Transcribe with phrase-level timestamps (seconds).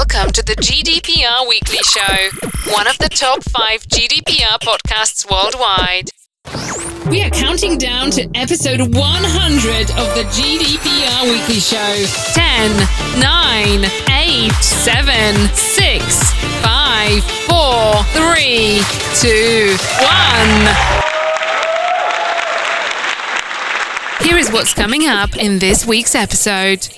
[0.00, 2.30] Welcome to the GDPR Weekly Show,
[2.72, 6.08] one of the top five GDPR podcasts worldwide.
[7.10, 12.06] We are counting down to episode 100 of the GDPR Weekly Show.
[12.32, 12.70] 10,
[13.20, 16.32] 9, 8, 7, 6,
[16.62, 18.82] 5, 4, 3,
[19.20, 19.76] 2,
[24.22, 24.26] 1.
[24.26, 26.88] Here is what's coming up in this week's episode.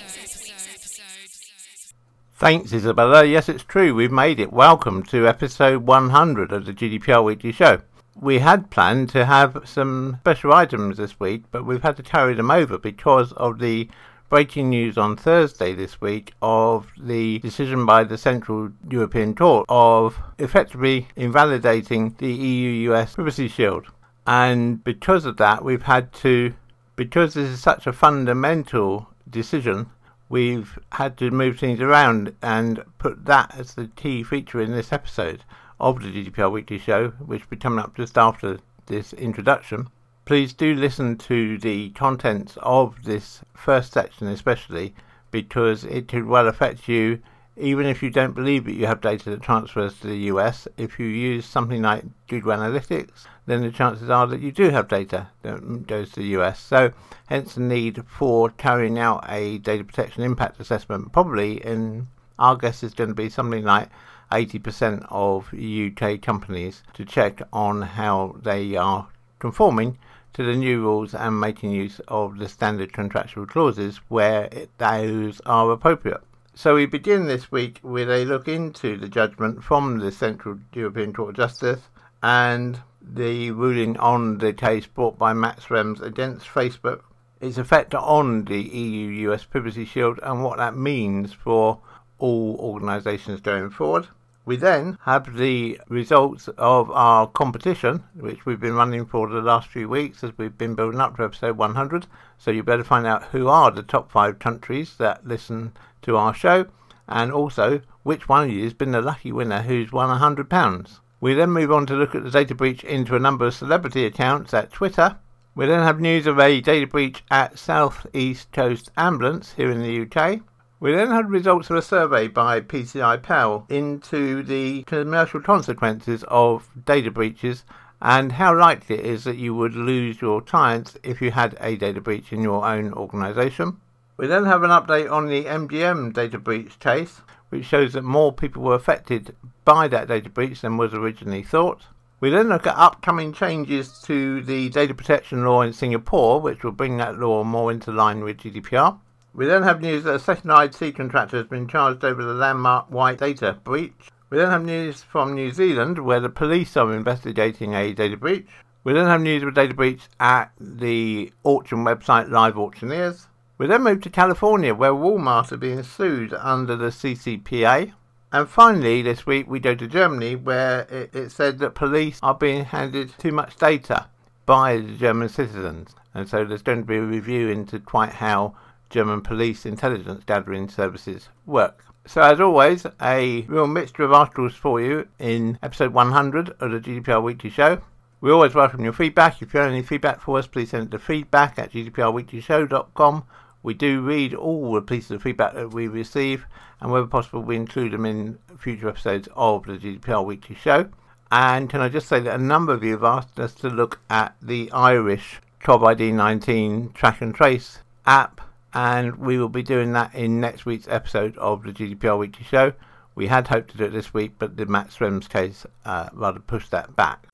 [2.42, 3.22] Thanks, Isabella.
[3.24, 3.94] Yes, it's true.
[3.94, 4.52] We've made it.
[4.52, 7.82] Welcome to episode 100 of the GDPR Weekly Show.
[8.20, 12.34] We had planned to have some special items this week, but we've had to carry
[12.34, 13.88] them over because of the
[14.28, 20.18] breaking news on Thursday this week of the decision by the Central European Court of
[20.40, 23.86] effectively invalidating the EU US Privacy Shield.
[24.26, 26.54] And because of that, we've had to,
[26.96, 29.90] because this is such a fundamental decision,
[30.32, 34.90] we've had to move things around and put that as the key feature in this
[34.90, 35.44] episode
[35.78, 39.88] of the GDPR Weekly Show, which will be coming up just after this introduction.
[40.24, 44.94] Please do listen to the contents of this first section, especially
[45.30, 47.20] because it could well affect you
[47.56, 50.98] even if you don't believe that you have data that transfers to the US, if
[50.98, 55.28] you use something like Google Analytics, then the chances are that you do have data
[55.42, 56.60] that goes to the US.
[56.60, 56.92] So,
[57.26, 61.12] hence the need for carrying out a data protection impact assessment.
[61.12, 63.88] Probably, in our guess, is going to be something like
[64.30, 69.98] 80% of UK companies to check on how they are conforming
[70.32, 75.40] to the new rules and making use of the standard contractual clauses where it, those
[75.44, 76.22] are appropriate.
[76.54, 81.12] So we begin this week with a look into the judgment from the Central European
[81.12, 81.80] Court of Justice
[82.22, 87.02] and the ruling on the case brought by Max Schrems against Facebook,
[87.40, 91.80] its effect on the EU US Privacy Shield and what that means for
[92.18, 94.08] all organisations going forward.
[94.44, 99.68] We then have the results of our competition, which we've been running for the last
[99.68, 102.06] few weeks as we've been building up to episode 100.
[102.38, 105.72] So you better find out who are the top five countries that listen
[106.02, 106.66] to our show,
[107.06, 110.98] and also which one of you has been the lucky winner who's won £100.
[111.22, 114.04] We then move on to look at the data breach into a number of celebrity
[114.04, 115.18] accounts at Twitter.
[115.54, 119.80] We then have news of a data breach at South East Coast Ambulance here in
[119.80, 120.40] the UK.
[120.80, 126.68] We then had results of a survey by PCI Pal into the commercial consequences of
[126.84, 127.64] data breaches
[128.00, 131.76] and how likely it is that you would lose your clients if you had a
[131.76, 133.76] data breach in your own organisation.
[134.16, 137.20] We then have an update on the MGM data breach case,
[137.52, 139.36] which shows that more people were affected
[139.66, 141.82] by that data breach than was originally thought.
[142.18, 146.72] We then look at upcoming changes to the data protection law in Singapore, which will
[146.72, 148.98] bring that law more into line with GDPR.
[149.34, 152.88] We then have news that a second IT contractor has been charged over the LandMark
[152.88, 154.08] White data breach.
[154.30, 158.48] We then have news from New Zealand where the police are investigating a data breach.
[158.82, 163.26] We then have news of a data breach at the auction website Live Auctioneers.
[163.62, 167.92] We then move to California where Walmart are being sued under the CCPA.
[168.32, 172.34] And finally, this week we go to Germany where it, it said that police are
[172.34, 174.08] being handed too much data
[174.46, 175.94] by the German citizens.
[176.12, 178.56] And so there's going to be a review into quite how
[178.90, 181.84] German police intelligence gathering services work.
[182.04, 186.80] So, as always, a real mixture of articles for you in episode 100 of the
[186.80, 187.80] GDPR Weekly Show.
[188.20, 189.40] We always welcome your feedback.
[189.40, 193.24] If you have any feedback for us, please send it to feedback at gdprweeklyshow.com.
[193.62, 196.46] We do read all the pieces of feedback that we receive,
[196.80, 200.88] and wherever possible, we include them in future episodes of the GDPR Weekly Show.
[201.30, 204.00] And can I just say that a number of you have asked us to look
[204.10, 208.40] at the Irish COVID 19 track and trace app
[208.74, 212.72] and we will be doing that in next week's episode of the GDPR Weekly Show.
[213.14, 216.40] We had hoped to do it this week, but the Max Schrems case uh, rather
[216.40, 217.26] pushed that back.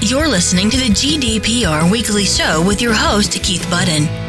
[0.00, 4.25] You're listening to the GDPR Weekly Show with your host, Keith Budden.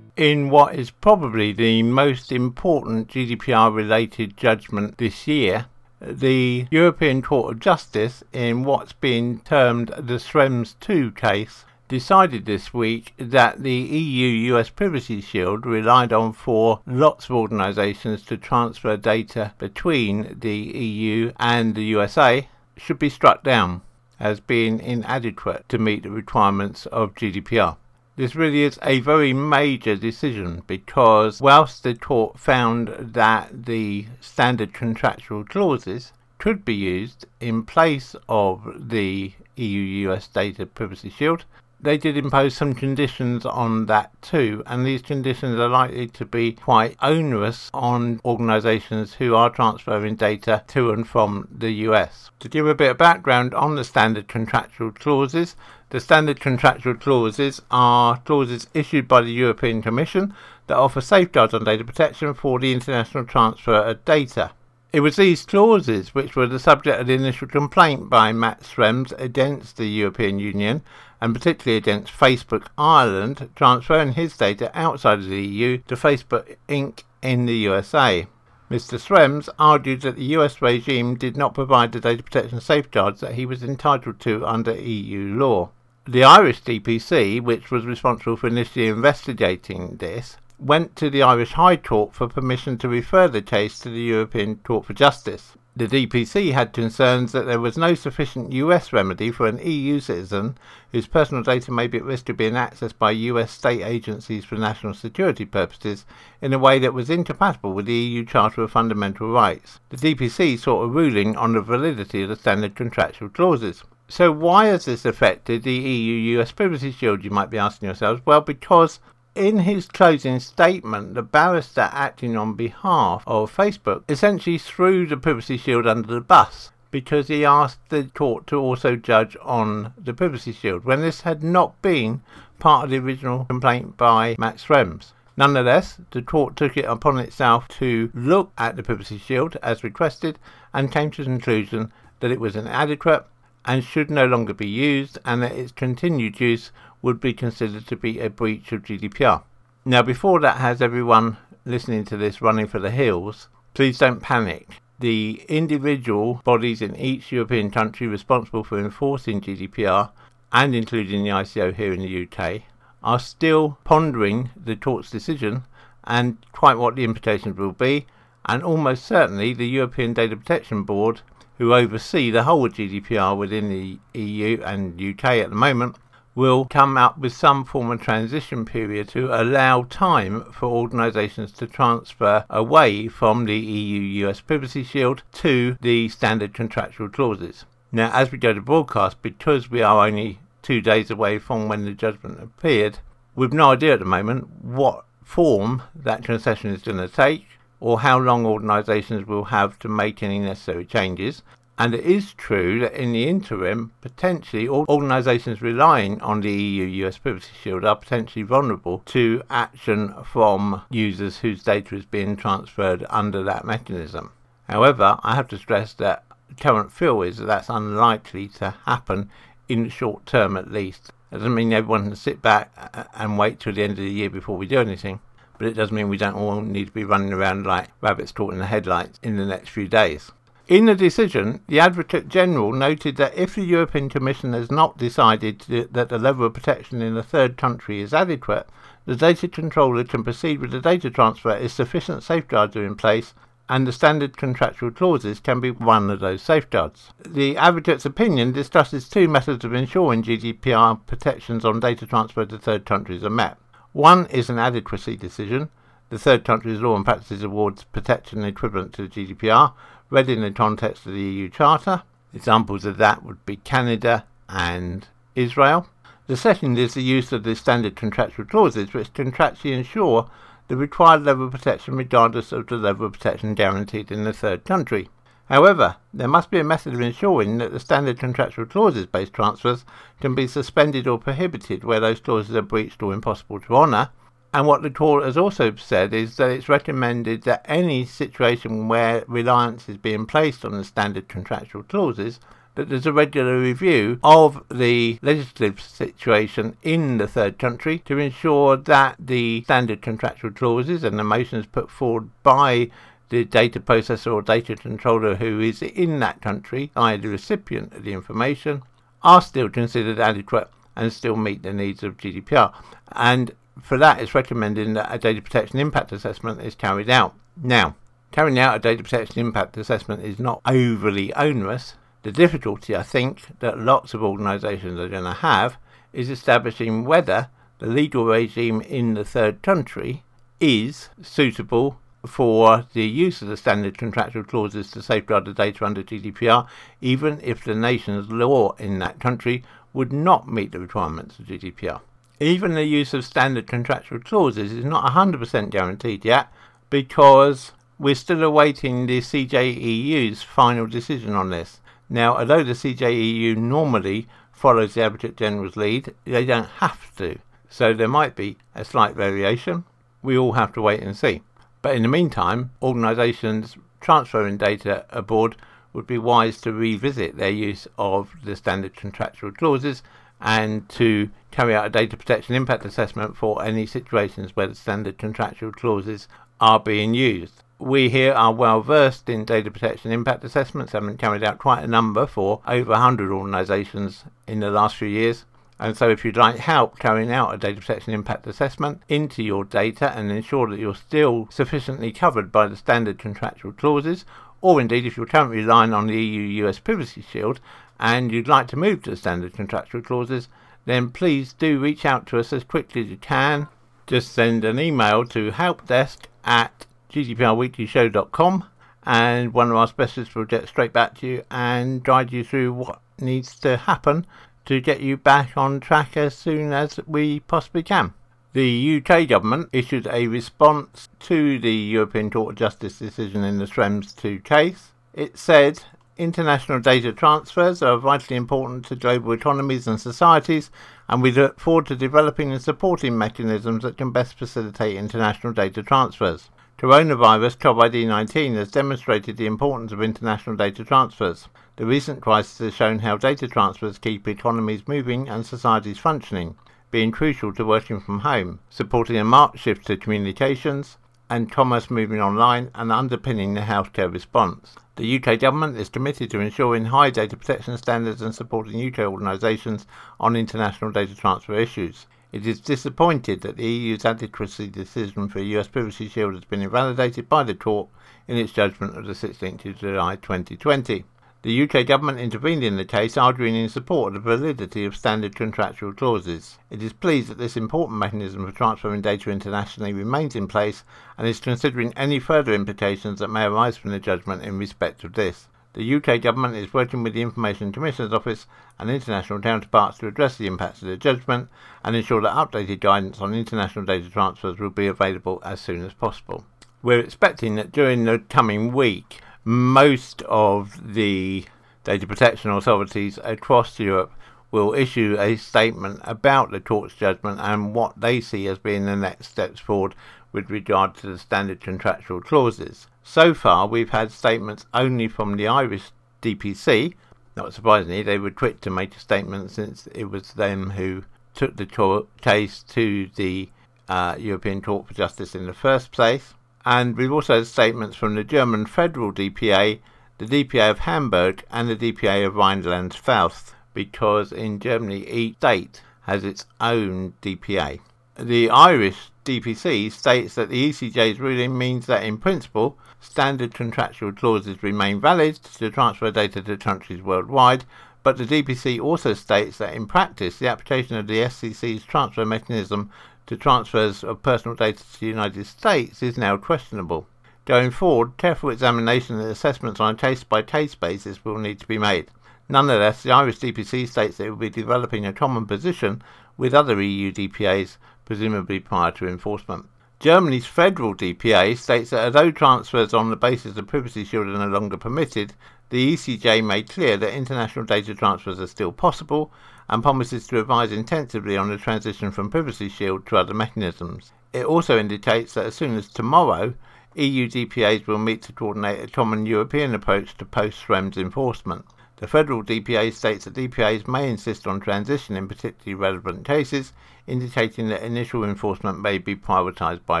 [0.18, 5.66] In what is probably the most important GDPR related judgment this year,
[6.00, 12.74] the European Court of Justice, in what's been termed the Schrems 2 case, decided this
[12.74, 18.96] week that the EU US Privacy Shield relied on for lots of organisations to transfer
[18.96, 23.82] data between the EU and the USA should be struck down
[24.18, 27.76] as being inadequate to meet the requirements of GDPR.
[28.18, 34.74] This really is a very major decision because whilst the court found that the standard
[34.74, 39.80] contractual clauses could be used in place of the EU
[40.10, 41.44] US Data Privacy Shield,
[41.80, 46.50] they did impose some conditions on that too, and these conditions are likely to be
[46.50, 52.32] quite onerous on organisations who are transferring data to and from the US.
[52.40, 55.54] To give a bit of background on the standard contractual clauses,
[55.90, 60.34] the standard contractual clauses are clauses issued by the European Commission
[60.66, 64.50] that offer safeguards on data protection for the international transfer of data.
[64.92, 69.12] It was these clauses which were the subject of the initial complaint by Matt Schrems
[69.18, 70.82] against the European Union
[71.20, 77.02] and particularly against Facebook Ireland transferring his data outside of the EU to Facebook Inc.
[77.22, 78.26] in the USA.
[78.70, 78.98] Mr.
[78.98, 83.46] Schrems argued that the US regime did not provide the data protection safeguards that he
[83.46, 85.70] was entitled to under EU law.
[86.10, 91.76] The Irish DPC, which was responsible for initially investigating this, went to the Irish High
[91.76, 95.52] Court for permission to refer the case to the European Court for Justice.
[95.76, 100.56] The DPC had concerns that there was no sufficient US remedy for an EU citizen
[100.92, 104.54] whose personal data may be at risk of being accessed by US state agencies for
[104.54, 106.06] national security purposes
[106.40, 109.78] in a way that was incompatible with the EU Charter of Fundamental Rights.
[109.90, 113.84] The DPC sought a ruling on the validity of the standard contractual clauses.
[114.10, 118.22] So, why has this affected the EU US Privacy Shield, you might be asking yourselves?
[118.24, 119.00] Well, because
[119.34, 125.58] in his closing statement, the barrister acting on behalf of Facebook essentially threw the Privacy
[125.58, 130.52] Shield under the bus because he asked the court to also judge on the Privacy
[130.52, 132.22] Shield when this had not been
[132.58, 135.12] part of the original complaint by Matt Schrems.
[135.36, 140.38] Nonetheless, the court took it upon itself to look at the Privacy Shield as requested
[140.72, 143.26] and came to the conclusion that it was inadequate
[143.68, 146.72] and should no longer be used and that its continued use
[147.02, 149.42] would be considered to be a breach of GDPR.
[149.84, 151.36] Now, before that has everyone
[151.66, 154.80] listening to this running for the hills, please don't panic.
[154.98, 160.12] The individual bodies in each European country responsible for enforcing GDPR,
[160.50, 162.62] and including the ICO here in the UK,
[163.02, 165.64] are still pondering the court's decision
[166.04, 168.06] and quite what the implications will be,
[168.46, 171.20] and almost certainly the European Data Protection Board,
[171.58, 175.96] who oversee the whole of GDPR within the EU and UK at the moment,
[176.38, 181.66] will come up with some form of transition period to allow time for organisations to
[181.66, 187.64] transfer away from the EU US Privacy Shield to the standard contractual clauses.
[187.90, 191.84] Now, as we go to broadcast, because we are only two days away from when
[191.84, 193.00] the judgment appeared,
[193.34, 197.46] we've no idea at the moment what form that concession is going to take
[197.80, 201.42] or how long organisations will have to make any necessary changes.
[201.80, 206.84] And it is true that in the interim, potentially all organisations relying on the EU
[207.06, 213.06] US Privacy Shield are potentially vulnerable to action from users whose data is being transferred
[213.08, 214.32] under that mechanism.
[214.68, 216.24] However, I have to stress that
[216.60, 219.30] current feel is that that's unlikely to happen
[219.68, 221.12] in the short term at least.
[221.30, 222.72] It doesn't mean everyone can sit back
[223.14, 225.20] and wait till the end of the year before we do anything,
[225.58, 228.52] but it doesn't mean we don't all need to be running around like rabbits caught
[228.52, 230.30] in the headlights in the next few days.
[230.68, 235.60] In the decision, the Advocate General noted that if the European Commission has not decided
[235.92, 238.66] that the level of protection in a third country is adequate,
[239.06, 243.32] the data controller can proceed with the data transfer if sufficient safeguards are in place
[243.68, 247.12] and the standard contractual clauses can be one of those safeguards.
[247.26, 252.84] The Advocate's opinion discusses two methods of ensuring GDPR protections on data transfer to third
[252.86, 253.56] countries are met.
[253.92, 255.70] One is an adequacy decision.
[256.10, 259.72] The third country's law and practices awards protection equivalent to the GDPR,
[260.10, 262.02] read in the context of the EU Charter.
[262.32, 265.88] Examples of that would be Canada and Israel.
[266.26, 270.30] The second is the use of the standard contractual clauses, which contractually ensure
[270.68, 274.64] the required level of protection regardless of the level of protection guaranteed in the third
[274.64, 275.08] country.
[275.48, 279.84] However, there must be a method of ensuring that the standard contractual clauses based transfers
[280.20, 284.10] can be suspended or prohibited where those clauses are breached or impossible to honour,
[284.52, 289.24] and what the court has also said is that it's recommended that any situation where
[289.26, 292.40] reliance is being placed on the standard contractual clauses,
[292.74, 298.76] that there's a regular review of the legislative situation in the third country to ensure
[298.76, 302.90] that the standard contractual clauses and the motions put forward by
[303.30, 308.04] the data processor or data controller who is in that country, i.e., the recipient of
[308.04, 308.82] the information,
[309.22, 312.72] are still considered adequate and still meet the needs of GDPR.
[313.12, 317.34] And for that, it's recommended that a data protection impact assessment is carried out.
[317.62, 317.96] Now,
[318.32, 321.94] carrying out a data protection impact assessment is not overly onerous.
[322.22, 325.76] The difficulty, I think, that lots of organisations are going to have
[326.12, 330.24] is establishing whether the legal regime in the third country
[330.60, 336.02] is suitable for the use of the standard contractual clauses to safeguard the data under
[336.02, 336.66] GDPR,
[337.00, 342.00] even if the nation's law in that country would not meet the requirements of GDPR.
[342.40, 346.52] Even the use of standard contractual clauses is not 100% guaranteed yet
[346.90, 351.80] because we're still awaiting the CJEU's final decision on this.
[352.08, 357.38] Now, although the CJEU normally follows the Advocate General's lead, they don't have to.
[357.68, 359.84] So there might be a slight variation.
[360.22, 361.42] We all have to wait and see.
[361.82, 365.56] But in the meantime, organisations transferring data abroad
[365.92, 370.02] would be wise to revisit their use of the standard contractual clauses
[370.40, 375.18] and to carry out a data protection impact assessment for any situations where the standard
[375.18, 376.28] contractual clauses
[376.60, 377.62] are being used.
[377.78, 381.88] We here are well versed in data protection impact assessments, having carried out quite a
[381.88, 385.44] number for over 100 organisations in the last few years.
[385.80, 389.64] And so, if you'd like help carrying out a data protection impact assessment into your
[389.64, 394.24] data and ensure that you're still sufficiently covered by the standard contractual clauses,
[394.60, 397.60] or indeed if you're currently relying on the EU US Privacy Shield
[398.00, 400.48] and you'd like to move to the standard contractual clauses,
[400.84, 403.68] then please do reach out to us as quickly as you can.
[404.06, 408.64] Just send an email to helpdesk at gdprweeklyshow.com
[409.04, 412.72] and one of our specialists will get straight back to you and guide you through
[412.72, 414.26] what needs to happen
[414.68, 418.12] to get you back on track as soon as we possibly can.
[418.52, 423.64] The UK government issued a response to the European Court of Justice decision in the
[423.64, 424.92] Schrems 2 case.
[425.14, 425.80] It said
[426.18, 430.70] international data transfers are vitally important to global economies and societies,
[431.08, 435.82] and we look forward to developing and supporting mechanisms that can best facilitate international data
[435.82, 436.50] transfers.
[436.76, 441.48] Coronavirus COVID 19 has demonstrated the importance of international data transfers.
[441.78, 446.56] The recent crisis has shown how data transfers keep economies moving and societies functioning,
[446.90, 450.98] being crucial to working from home, supporting a marked shift to communications
[451.30, 454.74] and commerce moving online, and underpinning the healthcare response.
[454.96, 459.86] The UK government is committed to ensuring high data protection standards and supporting UK organisations
[460.18, 462.08] on international data transfer issues.
[462.32, 467.28] It is disappointed that the EU's adequacy decision for US privacy shield has been invalidated
[467.28, 467.88] by the court
[468.26, 471.04] in its judgment of the 16th of July 2020.
[471.42, 475.36] The UK government intervened in the case, arguing in support of the validity of standard
[475.36, 476.58] contractual clauses.
[476.68, 480.82] It is pleased that this important mechanism for transferring data internationally remains in place
[481.16, 485.12] and is considering any further implications that may arise from the judgment in respect of
[485.12, 485.46] this.
[485.74, 490.36] The UK government is working with the Information Commissioner's Office and international counterparts to address
[490.36, 491.50] the impacts of the judgment
[491.84, 495.94] and ensure that updated guidance on international data transfers will be available as soon as
[495.94, 496.44] possible.
[496.82, 501.42] We're expecting that during the coming week, most of the
[501.82, 504.12] data protection authorities across Europe
[504.50, 508.94] will issue a statement about the court's judgment and what they see as being the
[508.94, 509.94] next steps forward
[510.32, 512.88] with regard to the standard contractual clauses.
[513.02, 516.92] So far, we've had statements only from the Irish DPC.
[517.34, 521.56] Not surprisingly, they were quick to make a statement since it was them who took
[521.56, 523.48] the case to the
[523.88, 526.34] uh, European Court for Justice in the first place.
[526.64, 529.78] And we've also had statements from the German Federal DPA,
[530.18, 536.24] the DPA of Hamburg, and the DPA of Rhineland-Pfalz, because in Germany each state has
[536.24, 537.80] its own DPA.
[538.18, 544.62] The Irish DPC states that the ECJ's ruling means that in principle, standard contractual clauses
[544.62, 547.64] remain valid to transfer data to countries worldwide,
[548.02, 552.90] but the DPC also states that in practice, the application of the SCC's transfer mechanism
[553.28, 557.06] to transfers of personal data to the United States is now questionable.
[557.44, 561.68] Going forward, careful examination and assessments on a case by case basis will need to
[561.68, 562.10] be made.
[562.48, 566.02] Nonetheless, the Irish DPC states that it will be developing a common position
[566.38, 569.66] with other EU DPAs presumably prior to enforcement.
[570.00, 574.46] Germany's federal DPA states that although transfers on the basis of privacy shield are no
[574.46, 575.34] longer permitted,
[575.68, 579.30] the ECJ made clear that international data transfers are still possible
[579.68, 584.12] and promises to advise intensively on the transition from privacy shield to other mechanisms.
[584.32, 586.54] It also indicates that as soon as tomorrow,
[586.94, 591.64] EU DPAs will meet to coordinate a common European approach to post-Schrems enforcement.
[591.96, 596.72] The federal DPA states that DPAs may insist on transition in particularly relevant cases,
[597.06, 600.00] indicating that initial enforcement may be prioritised by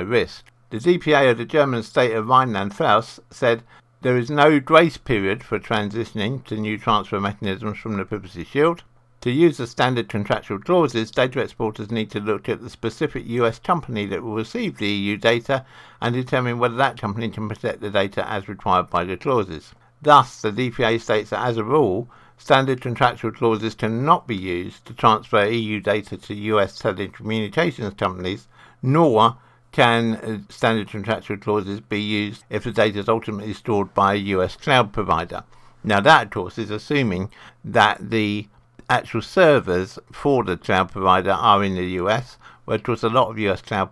[0.00, 0.46] risk.
[0.70, 3.62] The DPA of the German state of Rhineland-Pfalz said
[4.00, 8.84] there is no grace period for transitioning to new transfer mechanisms from the privacy shield.
[9.22, 13.58] To use the standard contractual clauses, data exporters need to look at the specific US
[13.58, 15.64] company that will receive the EU data
[16.00, 19.74] and determine whether that company can protect the data as required by the clauses.
[20.00, 24.94] Thus, the DPA states that as a rule, standard contractual clauses cannot be used to
[24.94, 28.46] transfer EU data to US telecommunications companies,
[28.82, 29.36] nor
[29.72, 34.28] can uh, standard contractual clauses be used if the data is ultimately stored by a
[34.36, 35.42] US cloud provider.
[35.82, 37.30] Now, that, of course, is assuming
[37.64, 38.46] that the
[38.88, 43.30] actual servers for the cloud provider are in the US, where of course a lot
[43.30, 43.90] of US cloud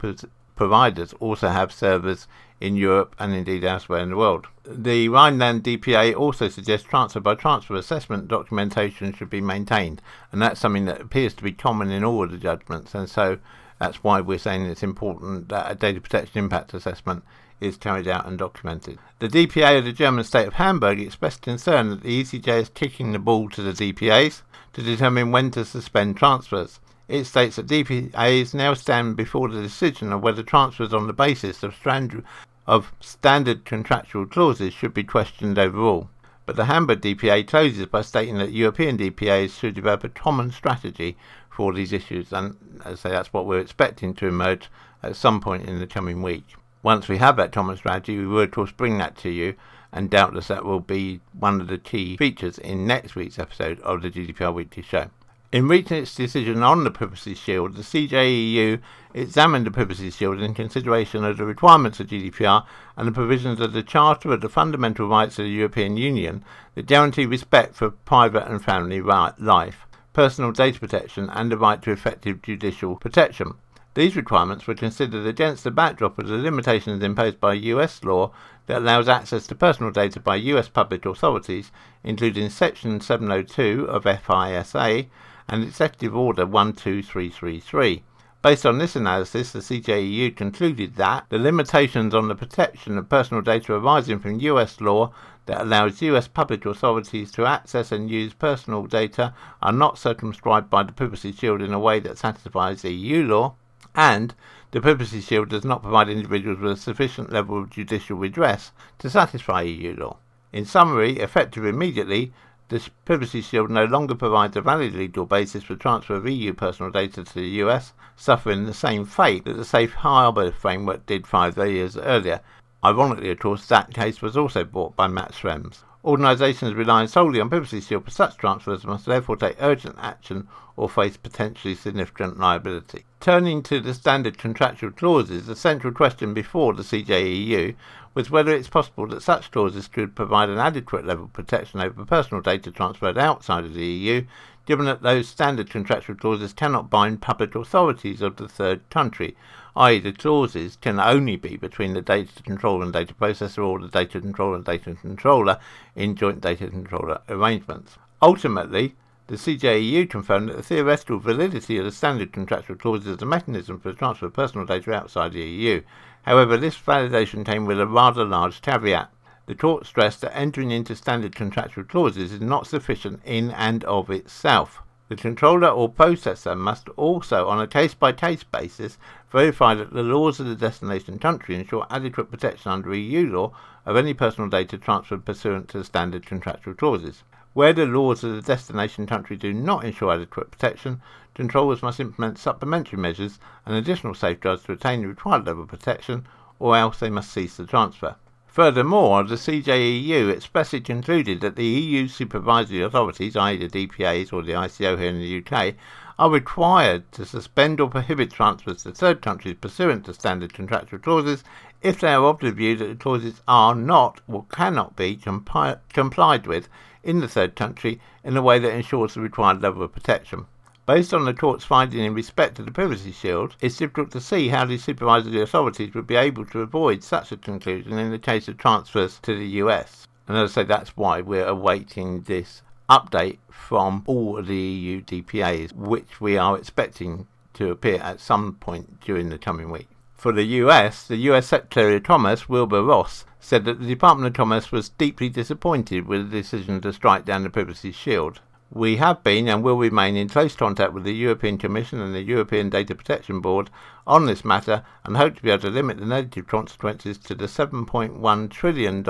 [0.56, 2.26] providers also have servers
[2.60, 4.46] in Europe and indeed elsewhere in the world.
[4.64, 10.00] The Rhineland DPA also suggests transfer by transfer assessment documentation should be maintained,
[10.32, 13.38] and that's something that appears to be common in all of the judgments, and so
[13.78, 17.22] that's why we're saying it's important that a data protection impact assessment
[17.60, 18.98] is carried out and documented.
[19.18, 23.12] The DPA of the German state of Hamburg expressed concern that the ECJ is kicking
[23.12, 24.42] the ball to the DPAs
[24.76, 26.80] to determine when to suspend transfers.
[27.08, 31.62] It states that DPAs now stand before the decision of whether transfers on the basis
[31.62, 32.22] of, strand-
[32.66, 36.10] of standard contractual clauses should be questioned overall.
[36.44, 41.16] But the Hamburg DPA closes by stating that European DPAs should develop a common strategy
[41.48, 42.54] for these issues, and
[42.84, 44.70] I say, that's what we're expecting to emerge
[45.02, 46.54] at some point in the coming week.
[46.82, 49.54] Once we have that common strategy, we will of course bring that to you,
[49.92, 54.02] and doubtless that will be one of the key features in next week's episode of
[54.02, 55.10] the GDPR Weekly Show.
[55.52, 58.80] In reaching its decision on the Privacy Shield, the CJEU
[59.14, 62.66] examined the Privacy Shield in consideration of the requirements of GDPR
[62.96, 66.86] and the provisions of the Charter of the Fundamental Rights of the European Union that
[66.86, 72.42] guarantee respect for private and family life, personal data protection, and the right to effective
[72.42, 73.54] judicial protection.
[73.96, 78.30] These requirements were considered against the backdrop of the limitations imposed by US law
[78.66, 81.72] that allows access to personal data by US public authorities,
[82.04, 85.08] including Section 702 of FISA
[85.48, 88.02] and Executive Order 12333.
[88.42, 93.40] Based on this analysis, the CJEU concluded that the limitations on the protection of personal
[93.40, 95.10] data arising from US law
[95.46, 100.82] that allows US public authorities to access and use personal data are not circumscribed by
[100.82, 103.54] the Privacy Shield in a way that satisfies EU law
[103.96, 104.34] and
[104.72, 109.08] the Privacy Shield does not provide individuals with a sufficient level of judicial redress to
[109.08, 110.18] satisfy EU law.
[110.52, 112.32] In summary, effective immediately,
[112.68, 116.90] the Privacy Shield no longer provides a valid legal basis for transfer of EU personal
[116.90, 121.56] data to the US, suffering the same fate that the Safe Harbour framework did five
[121.56, 122.40] years earlier.
[122.84, 125.84] Ironically, of course, that case was also brought by Matt Schrems.
[126.06, 130.88] Organisations relying solely on Privacy Shield for such transfers must therefore take urgent action or
[130.88, 133.04] face potentially significant liability.
[133.18, 137.74] Turning to the standard contractual clauses, the central question before the CJEU
[138.14, 142.04] was whether it's possible that such clauses could provide an adequate level of protection over
[142.04, 144.24] personal data transferred outside of the EU,
[144.64, 149.36] given that those standard contractual clauses cannot bind public authorities of the third country,
[149.76, 153.88] i.e., the clauses can only be between the data controller and data processor or the
[153.88, 155.58] data controller and data controller
[155.94, 157.98] in joint data controller arrangements.
[158.22, 158.94] Ultimately,
[159.26, 163.78] the CJEU confirmed that the theoretical validity of the standard contractual clauses as a mechanism
[163.78, 165.82] for the transfer of personal data outside the EU.
[166.22, 169.10] However, this validation came with a rather large caveat.
[169.46, 174.10] The court stressed that entering into standard contractual clauses is not sufficient in and of
[174.10, 174.80] itself.
[175.08, 178.98] The controller or processor must also, on a case by case basis,
[179.30, 183.52] verify that the laws of the destination country ensure adequate protection under EU law
[183.84, 187.22] of any personal data transferred pursuant to standard contractual clauses.
[187.52, 191.00] Where the laws of the destination country do not ensure adequate protection,
[191.34, 196.26] controllers must implement supplementary measures and additional safeguards to attain the required level of protection,
[196.58, 198.16] or else they must cease the transfer.
[198.46, 204.52] Furthermore, the CJEU expressly concluded that the EU supervisory authorities, i.e., the DPAs or the
[204.52, 205.74] ICO here in the UK,
[206.18, 211.44] are required to suspend or prohibit transfers to third countries pursuant to standard contractual clauses
[211.82, 215.78] if they are of the view that the clauses are not or cannot be compi-
[215.92, 216.68] complied with
[217.04, 220.46] in the third country in a way that ensures the required level of protection.
[220.86, 224.48] Based on the court's finding in respect to the Privacy Shield, it's difficult to see
[224.48, 228.46] how the supervisory authorities would be able to avoid such a conclusion in the case
[228.48, 230.06] of transfers to the US.
[230.28, 235.72] And as I say, that's why we're awaiting this update from all the EU DPAs,
[235.72, 239.88] which we are expecting to appear at some point during the coming week.
[240.16, 244.34] For the US, the US Secretary of Commerce, Wilbur Ross, said that the Department of
[244.34, 248.40] Commerce was deeply disappointed with the decision to strike down the Privacy Shield.
[248.72, 252.22] We have been and will remain in close contact with the European Commission and the
[252.22, 253.70] European Data Protection Board
[254.08, 257.46] on this matter and hope to be able to limit the negative consequences to the
[257.46, 259.04] $7.1 trillion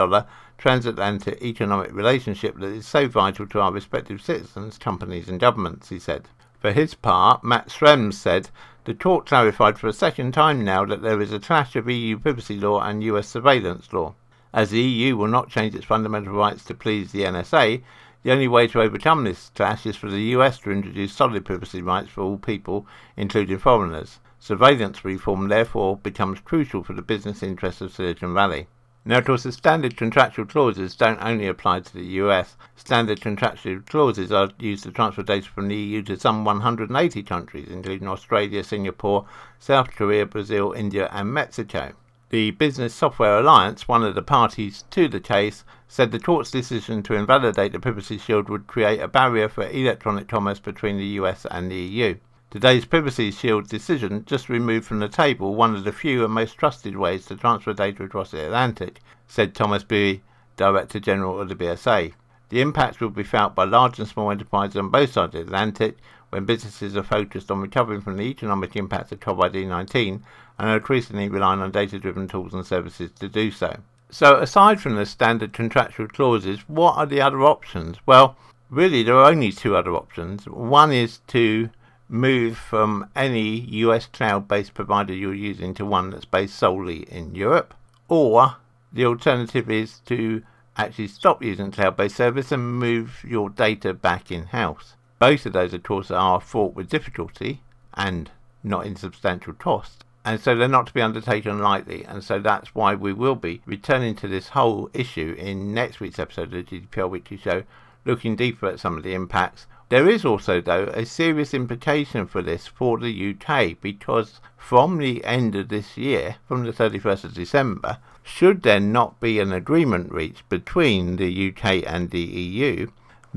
[0.58, 5.98] transatlantic economic relationship that is so vital to our respective citizens, companies, and governments, he
[5.98, 6.28] said.
[6.60, 8.50] For his part, Matt Schrems said
[8.84, 12.18] the court clarified for a second time now that there is a clash of EU
[12.18, 14.14] privacy law and US surveillance law.
[14.52, 17.82] As the EU will not change its fundamental rights to please the NSA,
[18.26, 21.80] the only way to overcome this clash is for the US to introduce solid privacy
[21.80, 22.84] rights for all people,
[23.16, 24.18] including foreigners.
[24.40, 28.66] Surveillance reform therefore becomes crucial for the business interests of Silicon Valley.
[29.04, 32.56] Now, of course, the standard contractual clauses don't only apply to the US.
[32.74, 37.68] Standard contractual clauses are used to transfer data from the EU to some 180 countries,
[37.70, 39.24] including Australia, Singapore,
[39.60, 41.92] South Korea, Brazil, India, and Mexico.
[42.30, 47.04] The Business Software Alliance, one of the parties to the case, said the court's decision
[47.04, 51.46] to invalidate the Privacy Shield would create a barrier for electronic commerce between the US
[51.48, 52.16] and the EU.
[52.50, 56.58] Today's Privacy Shield decision just removed from the table one of the few and most
[56.58, 60.20] trusted ways to transfer data across the Atlantic, said Thomas Boué,
[60.56, 62.12] Director General of the BSA.
[62.48, 65.46] The impact will be felt by large and small enterprises on both sides of the
[65.46, 65.96] Atlantic
[66.36, 70.22] when businesses are focused on recovering from the economic impacts of COVID 19
[70.58, 73.78] and are increasingly relying on data driven tools and services to do so.
[74.10, 77.96] So, aside from the standard contractual clauses, what are the other options?
[78.04, 78.36] Well,
[78.68, 80.44] really, there are only two other options.
[80.46, 81.70] One is to
[82.06, 87.34] move from any US cloud based provider you're using to one that's based solely in
[87.34, 87.72] Europe,
[88.08, 88.56] or
[88.92, 90.42] the alternative is to
[90.76, 94.95] actually stop using cloud based service and move your data back in house.
[95.18, 97.62] Both of those, of course, are fraught with difficulty
[97.94, 98.30] and
[98.62, 102.04] not insubstantial cost and so they're not to be undertaken lightly.
[102.04, 106.18] And so that's why we will be returning to this whole issue in next week's
[106.18, 107.62] episode of the GDPR Weekly Show,
[108.04, 109.68] looking deeper at some of the impacts.
[109.88, 115.24] There is also, though, a serious implication for this for the UK because from the
[115.24, 120.10] end of this year, from the 31st of December, should there not be an agreement
[120.10, 122.88] reached between the UK and the EU,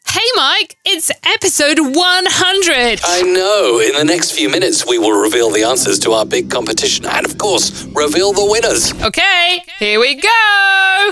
[0.07, 3.01] Hey, Mike, it's episode 100.
[3.03, 3.79] I know.
[3.79, 7.25] In the next few minutes, we will reveal the answers to our big competition and,
[7.25, 8.93] of course, reveal the winners.
[9.03, 11.11] Okay, here we go.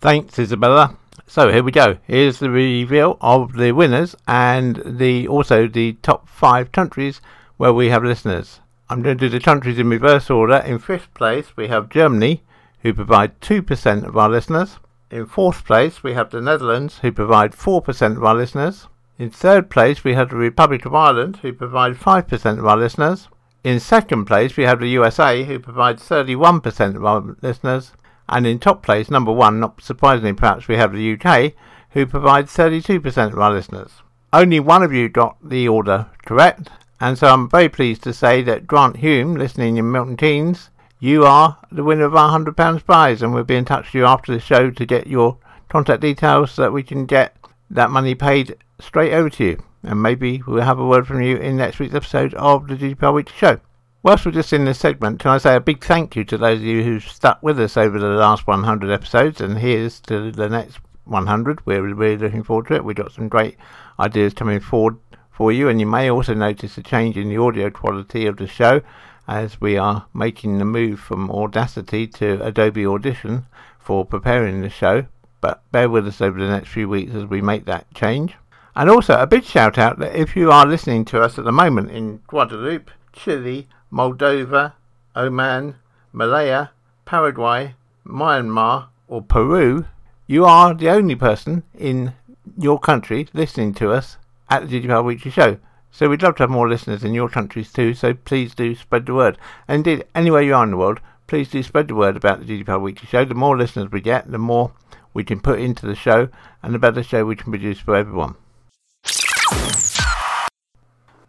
[0.00, 0.96] Thanks, Isabella.
[1.32, 1.96] So here we go.
[2.06, 7.22] Here's the reveal of the winners and the also the top five countries
[7.56, 8.60] where we have listeners.
[8.90, 10.56] I'm going to do the countries in reverse order.
[10.56, 12.42] In fifth place, we have Germany,
[12.80, 14.78] who provide 2% of our listeners.
[15.10, 18.88] In fourth place, we have the Netherlands, who provide 4% of our listeners.
[19.18, 23.28] In third place, we have the Republic of Ireland, who provide 5% of our listeners.
[23.64, 27.92] In second place, we have the USA, who provide 31% of our listeners.
[28.32, 31.52] And in top place, number one, not surprisingly perhaps, we have the UK,
[31.90, 33.90] who provide 32% of our listeners.
[34.32, 38.40] Only one of you got the order correct, and so I'm very pleased to say
[38.42, 43.20] that Grant Hume, listening in Milton Keynes, you are the winner of our £100 prize,
[43.20, 45.36] and we'll be in touch with you after the show to get your
[45.68, 47.36] contact details so that we can get
[47.68, 49.62] that money paid straight over to you.
[49.82, 53.12] And maybe we'll have a word from you in next week's episode of the GDPR
[53.12, 53.60] Week Show.
[54.04, 56.58] Whilst we're just in this segment, can I say a big thank you to those
[56.58, 60.48] of you who've stuck with us over the last 100 episodes, and here's to the
[60.48, 61.64] next 100.
[61.64, 62.84] We're really looking forward to it.
[62.84, 63.56] We've got some great
[64.00, 64.96] ideas coming forward
[65.30, 68.48] for you, and you may also notice a change in the audio quality of the
[68.48, 68.80] show
[69.28, 73.46] as we are making the move from Audacity to Adobe Audition
[73.78, 75.06] for preparing the show.
[75.40, 78.34] But bear with us over the next few weeks as we make that change.
[78.74, 81.52] And also a big shout out that if you are listening to us at the
[81.52, 84.72] moment in Guadeloupe, Chile, Moldova,
[85.14, 85.76] Oman,
[86.12, 86.70] Malaya,
[87.04, 87.74] Paraguay,
[88.06, 89.84] Myanmar, or Peru,
[90.26, 92.14] you are the only person in
[92.56, 94.16] your country listening to us
[94.48, 95.58] at the GDPR Weekly Show.
[95.90, 99.04] So we'd love to have more listeners in your countries too, so please do spread
[99.04, 99.36] the word.
[99.68, 102.46] And indeed, anywhere you are in the world, please do spread the word about the
[102.46, 103.26] GDPR Weekly Show.
[103.26, 104.72] The more listeners we get, the more
[105.12, 106.30] we can put into the show,
[106.62, 108.36] and the better show we can produce for everyone.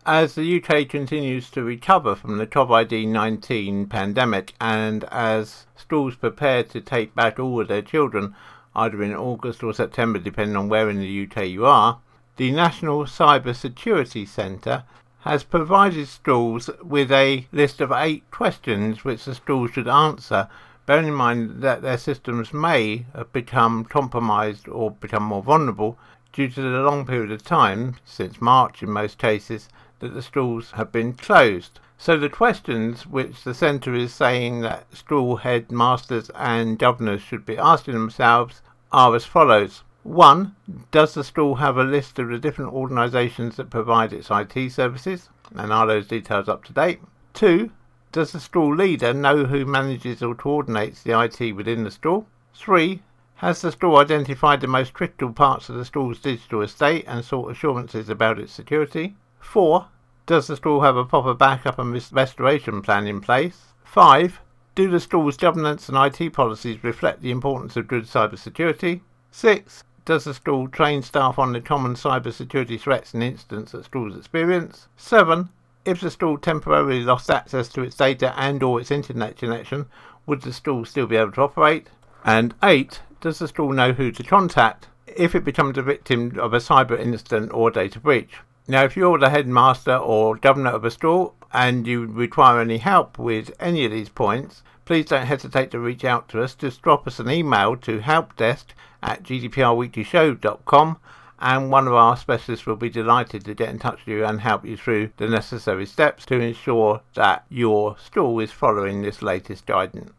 [0.06, 6.62] As the UK continues to recover from the COVID 19 pandemic, and as schools prepare
[6.64, 8.36] to take back all of their children,
[8.76, 12.00] either in August or September, depending on where in the UK you are,
[12.36, 14.84] the National Cyber Security Centre
[15.22, 20.50] has provided schools with a list of eight questions which the stall should answer,
[20.86, 25.98] bearing in mind that their systems may have become compromised or become more vulnerable
[26.34, 29.70] due to the long period of time, since March in most cases,
[30.04, 31.80] that the stalls have been closed.
[31.98, 37.58] So the questions which the centre is saying that stall headmasters and governors should be
[37.58, 38.62] asking themselves
[38.92, 39.84] are as follows.
[40.04, 40.54] 1.
[40.92, 45.30] Does the stall have a list of the different organisations that provide its IT services?
[45.56, 47.00] And are those details up to date?
[47.36, 47.72] 2.
[48.12, 52.28] Does the stall leader know who manages or coordinates the IT within the stall?
[52.54, 53.02] 3.
[53.36, 57.52] Has the stall identified the most critical parts of the stall's digital estate and sought
[57.52, 59.16] assurances about its security?
[59.40, 59.88] 4.
[60.26, 63.74] Does the school have a proper backup and restoration plan in place?
[63.84, 64.40] 5.
[64.74, 69.02] Do the school's governance and IT policies reflect the importance of good cybersecurity?
[69.32, 69.84] 6.
[70.06, 74.88] Does the school train staff on the common cybersecurity threats and incidents that schools experience?
[74.96, 75.50] 7.
[75.84, 79.88] If the school temporarily lost access to its data and or its internet connection,
[80.26, 81.90] would the school still be able to operate?
[82.24, 83.02] And 8.
[83.20, 86.98] Does the school know who to contact if it becomes a victim of a cyber
[86.98, 88.38] incident or data breach?
[88.68, 93.20] Now, if you're the headmaster or governor of a school and you require any help
[93.20, 96.56] with any of these points, please don't hesitate to reach out to us.
[96.56, 98.66] Just drop us an email to helpdesk
[99.02, 100.98] at gdprweeklyshow.com
[101.40, 104.40] and one of our specialists will be delighted to get in touch with you and
[104.40, 109.66] help you through the necessary steps to ensure that your school is following this latest
[109.66, 110.12] guidance.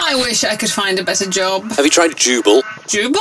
[0.00, 1.70] I wish I could find a better job.
[1.72, 2.62] Have you tried Jubal?
[2.86, 3.18] Jubal?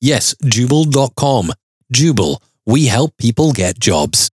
[0.00, 1.52] Yes, Jubal.com.
[1.92, 4.30] Jubal we help people get jobs.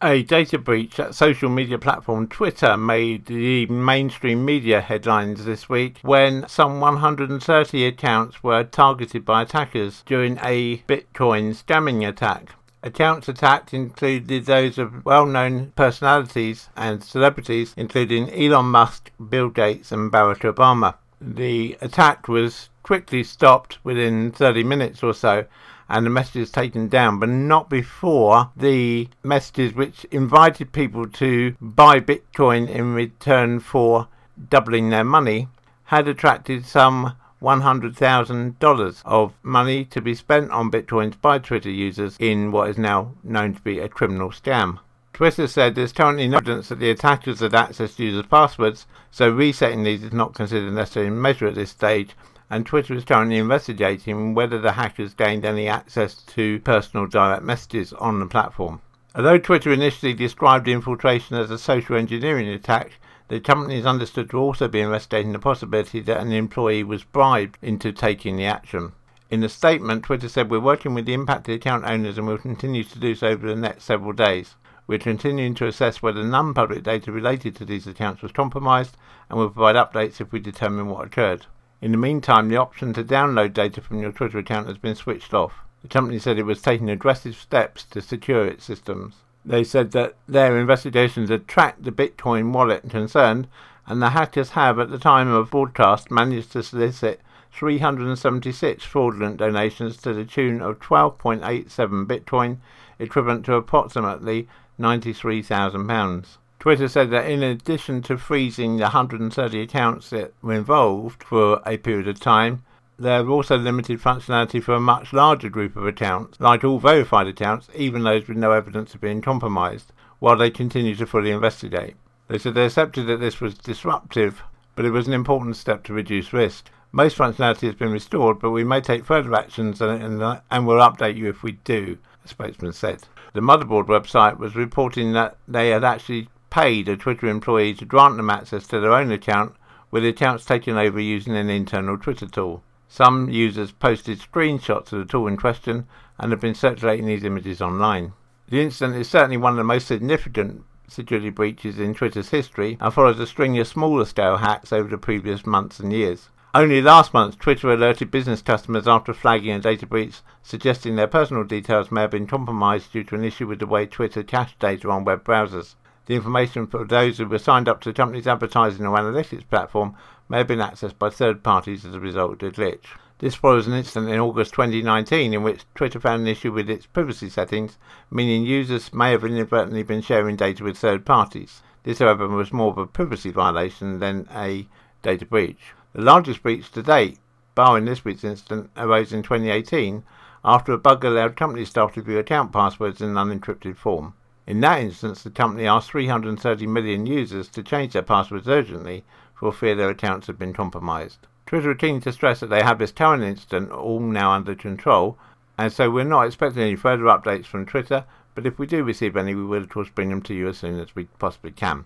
[0.00, 5.98] A data breach at social media platform Twitter made the mainstream media headlines this week
[6.02, 12.50] when some 130 accounts were targeted by attackers during a Bitcoin scamming attack.
[12.84, 19.90] Accounts attacked included those of well known personalities and celebrities, including Elon Musk, Bill Gates,
[19.90, 20.94] and Barack Obama.
[21.20, 25.44] The attack was quickly stopped within 30 minutes or so
[25.90, 31.98] and the messages taken down, but not before the messages which invited people to buy
[32.00, 34.06] Bitcoin in return for
[34.48, 35.48] doubling their money
[35.84, 42.52] had attracted some $100,000 of money to be spent on Bitcoins by Twitter users in
[42.52, 44.78] what is now known to be a criminal scam.
[45.12, 49.28] Twitter said there's currently no evidence that the attackers had access to users' passwords, so
[49.28, 52.14] resetting these is not considered a necessary measure at this stage,
[52.50, 57.92] and Twitter is currently investigating whether the hackers gained any access to personal direct messages
[57.94, 58.80] on the platform.
[59.14, 62.92] Although Twitter initially described the infiltration as a social engineering attack,
[63.28, 67.56] the company is understood to also be investigating the possibility that an employee was bribed
[67.62, 68.92] into taking the action.
[69.30, 72.82] In a statement, Twitter said, We're working with the impacted account owners and will continue
[72.82, 74.56] to do so over the next several days.
[74.88, 78.96] We're continuing to assess whether non public data related to these accounts was compromised
[79.28, 81.46] and will provide updates if we determine what occurred.
[81.82, 85.32] In the meantime, the option to download data from your Twitter account has been switched
[85.32, 85.60] off.
[85.82, 89.14] The company said it was taking aggressive steps to secure its systems.
[89.46, 93.48] They said that their investigations had tracked the Bitcoin wallet concerned,
[93.86, 99.96] and the hackers have, at the time of broadcast, managed to solicit 376 fraudulent donations
[99.96, 102.58] to the tune of 12.87 Bitcoin,
[102.98, 104.46] equivalent to approximately
[104.78, 106.36] £93,000.
[106.60, 111.78] Twitter said that in addition to freezing the 130 accounts that were involved for a
[111.78, 112.62] period of time,
[112.98, 117.26] there are also limited functionality for a much larger group of accounts, like all verified
[117.26, 121.96] accounts, even those with no evidence of being compromised, while they continue to fully investigate.
[122.28, 124.42] They said they accepted that this was disruptive,
[124.76, 126.68] but it was an important step to reduce risk.
[126.92, 130.86] Most functionality has been restored, but we may take further actions and, and, and we'll
[130.86, 133.04] update you if we do, the spokesman said.
[133.32, 138.16] The motherboard website was reporting that they had actually paid a Twitter employee to grant
[138.16, 139.54] them access to their own account,
[139.90, 142.62] with the accounts taken over using an internal Twitter tool.
[142.88, 145.86] Some users posted screenshots of the tool in question
[146.18, 148.12] and have been circulating these images online.
[148.48, 152.92] The incident is certainly one of the most significant security breaches in Twitter's history and
[152.92, 156.30] follows a string of smaller scale hacks over the previous months and years.
[156.52, 161.44] Only last month, Twitter alerted business customers after flagging a data breach, suggesting their personal
[161.44, 164.90] details may have been compromised due to an issue with the way Twitter cached data
[164.90, 165.76] on web browsers.
[166.10, 169.94] The information for those who were signed up to the company's advertising or analytics platform
[170.28, 172.86] may have been accessed by third parties as a result of the glitch.
[173.18, 176.84] This follows an incident in August 2019 in which Twitter found an issue with its
[176.84, 177.78] privacy settings,
[178.10, 181.62] meaning users may have inadvertently been sharing data with third parties.
[181.84, 184.66] This, however, was more of a privacy violation than a
[185.02, 185.74] data breach.
[185.92, 187.20] The largest breach to date,
[187.54, 190.02] barring this week's incident, arose in 2018
[190.44, 194.14] after a bug allowed company staff to view account passwords in an unencrypted form.
[194.50, 199.52] In that instance, the company asked 330 million users to change their passwords urgently for
[199.52, 201.28] fear their accounts had been compromised.
[201.46, 205.16] Twitter are keen to stress that they have this current incident all now under control,
[205.56, 209.16] and so we're not expecting any further updates from Twitter, but if we do receive
[209.16, 211.84] any, we will of course bring them to you as soon as we possibly can.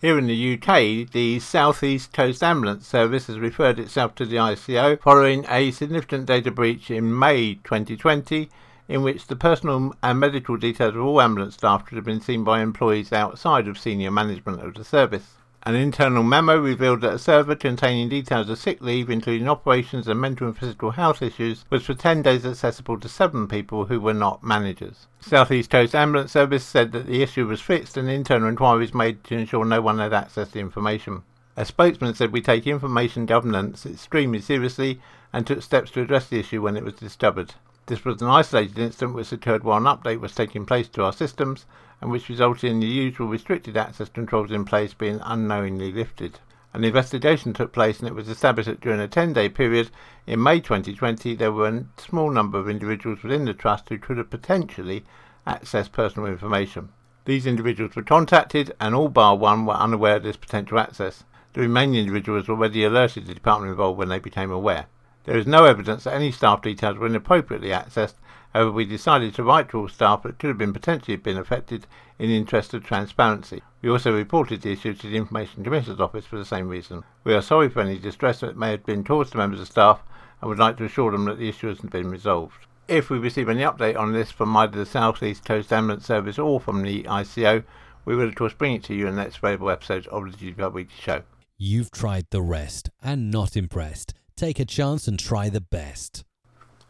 [0.00, 4.36] Here in the UK, the South East Coast Ambulance Service has referred itself to the
[4.36, 8.50] ICO following a significant data breach in May 2020
[8.90, 12.42] in which the personal and medical details of all ambulance staff could have been seen
[12.42, 15.36] by employees outside of senior management of the service.
[15.62, 20.20] An internal memo revealed that a server containing details of sick leave, including operations and
[20.20, 24.14] mental and physical health issues, was for 10 days accessible to seven people who were
[24.14, 25.06] not managers.
[25.20, 29.36] Southeast Coast Ambulance Service said that the issue was fixed and internal inquiries made to
[29.36, 31.22] ensure no one had access to information.
[31.56, 35.00] A spokesman said we take information governance extremely seriously
[35.32, 37.54] and took steps to address the issue when it was discovered.
[37.86, 41.12] This was an isolated incident which occurred while an update was taking place to our
[41.12, 41.66] systems
[42.00, 46.38] and which resulted in the usual restricted access controls in place being unknowingly lifted.
[46.72, 49.90] An investigation took place and it was established that during a 10 day period
[50.26, 54.18] in May 2020 there were a small number of individuals within the trust who could
[54.18, 55.04] have potentially
[55.46, 56.90] accessed personal information.
[57.24, 61.24] These individuals were contacted and all bar one were unaware of this potential access.
[61.54, 64.86] The remaining individuals were already alerted to the department involved when they became aware.
[65.24, 68.14] There is no evidence that any staff details were inappropriately accessed
[68.52, 71.86] However, we decided to write to all staff that could have been potentially been affected
[72.18, 73.62] in the interest of transparency.
[73.80, 77.04] We also reported the issue to the Information Commissioner's Office for the same reason.
[77.22, 80.02] We are sorry for any distress that may have been caused to members of staff
[80.40, 82.66] and would like to assure them that the issue has been resolved.
[82.88, 86.38] If we receive any update on this from either the South East Coast Ambulance Service
[86.38, 87.62] or from the ICO,
[88.04, 90.36] we will of course bring it to you in the next available episode of the
[90.36, 91.22] GDPR Weekly Show.
[91.56, 94.14] You've tried the rest and not impressed.
[94.40, 96.24] Take a chance and try the best.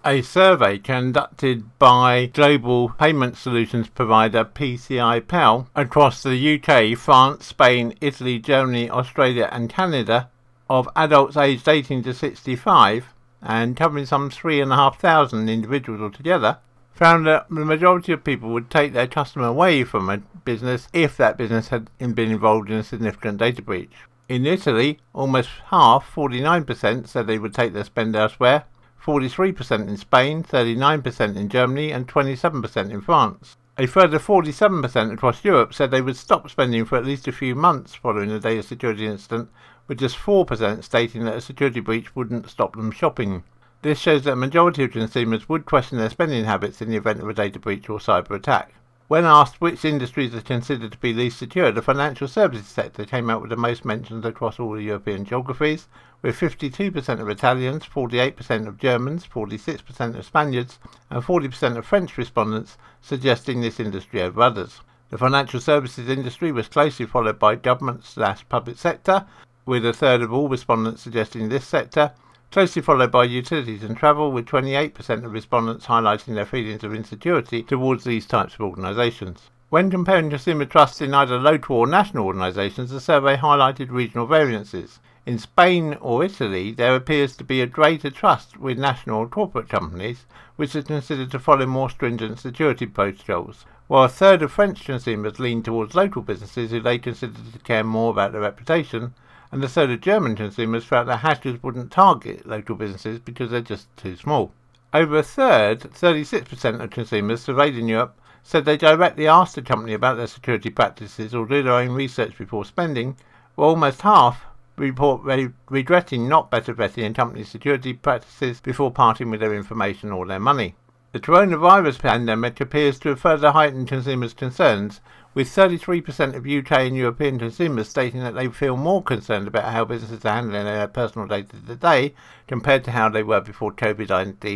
[0.04, 7.94] A survey conducted by global payment solutions provider PCI Pal across the UK, France, Spain,
[8.00, 10.30] Italy, Germany, Australia, and Canada
[10.68, 16.58] of adults aged 18 to 65 and covering some 3,500 individuals altogether
[16.92, 21.16] found that the majority of people would take their customer away from a business if
[21.16, 23.90] that business had been involved in a significant data breach.
[24.30, 28.62] In Italy, almost half, 49%, said they would take their spend elsewhere,
[29.04, 33.56] 43% in Spain, 39% in Germany, and 27% in France.
[33.76, 37.56] A further 47% across Europe said they would stop spending for at least a few
[37.56, 39.48] months following a data security incident,
[39.88, 43.42] with just 4% stating that a security breach wouldn't stop them shopping.
[43.82, 47.18] This shows that a majority of consumers would question their spending habits in the event
[47.18, 48.74] of a data breach or cyber attack.
[49.10, 53.28] When asked which industries are considered to be least secure, the financial services sector came
[53.28, 55.88] out with the most mentions across all the European geographies,
[56.22, 60.78] with 52% of Italians, 48% of Germans, 46% of Spaniards,
[61.10, 64.80] and 40% of French respondents suggesting this industry over others.
[65.08, 69.26] The financial services industry was closely followed by government slash public sector,
[69.66, 72.12] with a third of all respondents suggesting this sector,
[72.50, 77.62] closely followed by utilities and travel, with 28% of respondents highlighting their feelings of insecurity
[77.62, 79.50] towards these types of organisations.
[79.68, 84.98] When comparing consumer trust in either local or national organisations, the survey highlighted regional variances.
[85.26, 89.68] In Spain or Italy, there appears to be a greater trust with national or corporate
[89.68, 94.84] companies, which are considered to follow more stringent security protocols, while a third of French
[94.84, 99.14] consumers lean towards local businesses who they consider to care more about their reputation,
[99.52, 103.60] and a third of German consumers felt that hackers wouldn't target local businesses because they're
[103.60, 104.52] just too small.
[104.92, 109.92] Over a third, 36% of consumers surveyed in Europe, said they directly asked the company
[109.92, 113.16] about their security practices or do their own research before spending,
[113.54, 119.30] while almost half report re- regretting not better vetting a company's security practices before parting
[119.30, 120.74] with their information or their money.
[121.12, 125.00] The coronavirus pandemic appears to have further heightened consumers' concerns,
[125.32, 129.84] with 33% of UK and European consumers stating that they feel more concerned about how
[129.84, 132.14] businesses are handling their personal data today
[132.48, 134.08] compared to how they were before COVID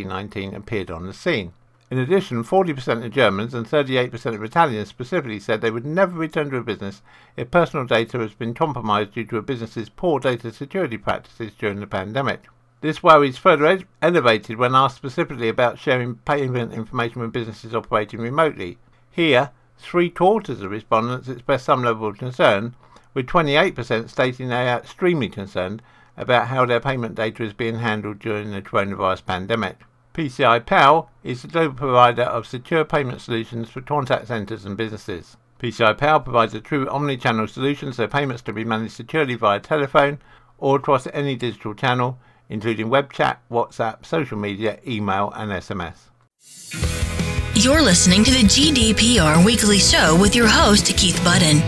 [0.06, 1.52] 19 appeared on the scene.
[1.90, 6.50] In addition, 40% of Germans and 38% of Italians specifically said they would never return
[6.50, 7.02] to a business
[7.37, 11.78] if personal data has been compromised due to a business's poor data security practices during
[11.78, 12.46] the pandemic.
[12.81, 17.75] This worry is further ed- elevated when asked specifically about sharing payment information with businesses
[17.75, 18.79] operating remotely.
[19.10, 19.52] Here,
[19.85, 22.74] Three quarters of respondents expressed some level of concern,
[23.12, 25.82] with 28% stating they are extremely concerned
[26.16, 29.80] about how their payment data is being handled during the coronavirus pandemic.
[30.14, 35.37] PCI Pal is the global provider of secure payment solutions for contact centers and businesses.
[35.60, 40.18] PCI Pal provides a true omni-channel solution so payments can be managed securely via telephone
[40.56, 42.18] or across any digital channel,
[42.48, 47.23] including web chat, WhatsApp, social media, email, and SMS.
[47.57, 51.63] You're listening to the GDPR Weekly Show with your host, Keith Budden.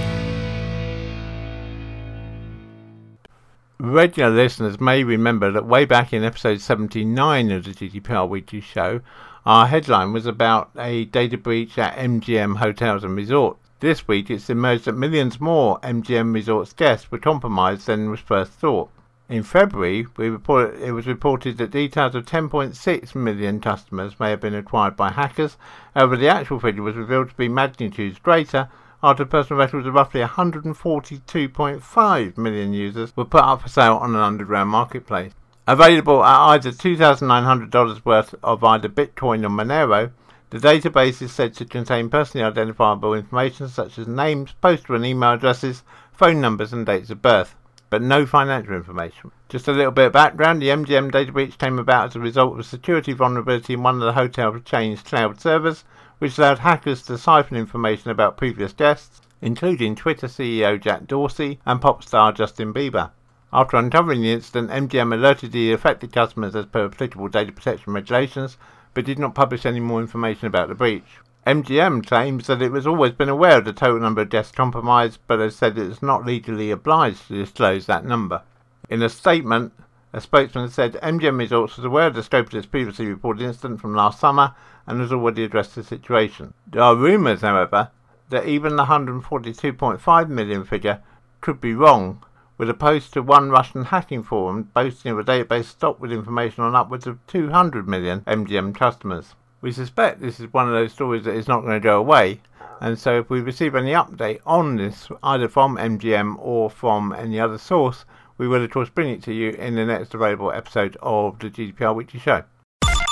[3.78, 9.01] Regular listeners may remember that way back in episode 79 of the GDPR Weekly Show,
[9.47, 13.61] our headline was about a data breach at MGM Hotels and Resorts.
[13.78, 18.51] This week it's emerged that millions more MGM Resorts guests were compromised than was first
[18.51, 18.91] thought.
[19.29, 24.97] In February, it was reported that details of 10.6 million customers may have been acquired
[24.97, 25.57] by hackers.
[25.97, 28.68] However, the actual figure was revealed to be magnitudes greater
[29.03, 34.20] after personal records of roughly 142.5 million users were put up for sale on an
[34.20, 35.33] underground marketplace.
[35.66, 40.12] Available at either $2,900 worth of either Bitcoin or Monero,
[40.51, 45.33] the database is said to contain personally identifiable information such as names, postal and email
[45.33, 47.57] addresses, phone numbers, and dates of birth
[47.89, 49.30] but no financial information.
[49.49, 52.55] Just a little bit of background the MGM data breach came about as a result
[52.55, 55.84] of a security vulnerability in one of the hotel chain's cloud servers,
[56.18, 61.80] which allowed hackers to siphon information about previous guests, including Twitter CEO Jack Dorsey and
[61.80, 63.11] pop star Justin Bieber.
[63.53, 68.59] After uncovering the incident, MGM alerted the affected customers as per applicable data protection regulations,
[68.95, 71.20] but did not publish any more information about the breach.
[71.47, 75.20] MGM claims that it has always been aware of the total number of deaths compromised,
[75.28, 78.42] but has said it is not legally obliged to disclose that number.
[78.90, 79.72] In a statement,
[80.12, 83.80] a spokesman said MGM Resorts was aware of the scope of this previously reported incident
[83.80, 84.57] from last summer
[84.88, 86.53] and has already addressed the situation.
[86.66, 87.92] There are rumours, however,
[88.30, 91.01] that even the 142.5 million figure
[91.40, 92.24] could be wrong,
[92.59, 96.64] with a post to one Russian hacking forum boasting of a database stocked with information
[96.64, 99.36] on upwards of 200 million MGM customers.
[99.61, 102.40] We suspect this is one of those stories that is not going to go away,
[102.80, 107.40] and so if we receive any update on this, either from MGM or from any
[107.40, 108.04] other source,
[108.38, 111.48] we will of course bring it to you in the next available episode of the
[111.48, 112.44] GDPR Weekly Show.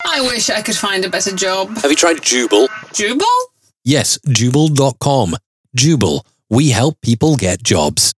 [0.06, 1.76] I wish I could find a better job.
[1.78, 2.68] Have you tried Jooble?
[2.92, 3.24] Jooble?
[3.84, 5.34] Yes, Jooble.com.
[5.76, 8.14] Jooble, we help people get jobs.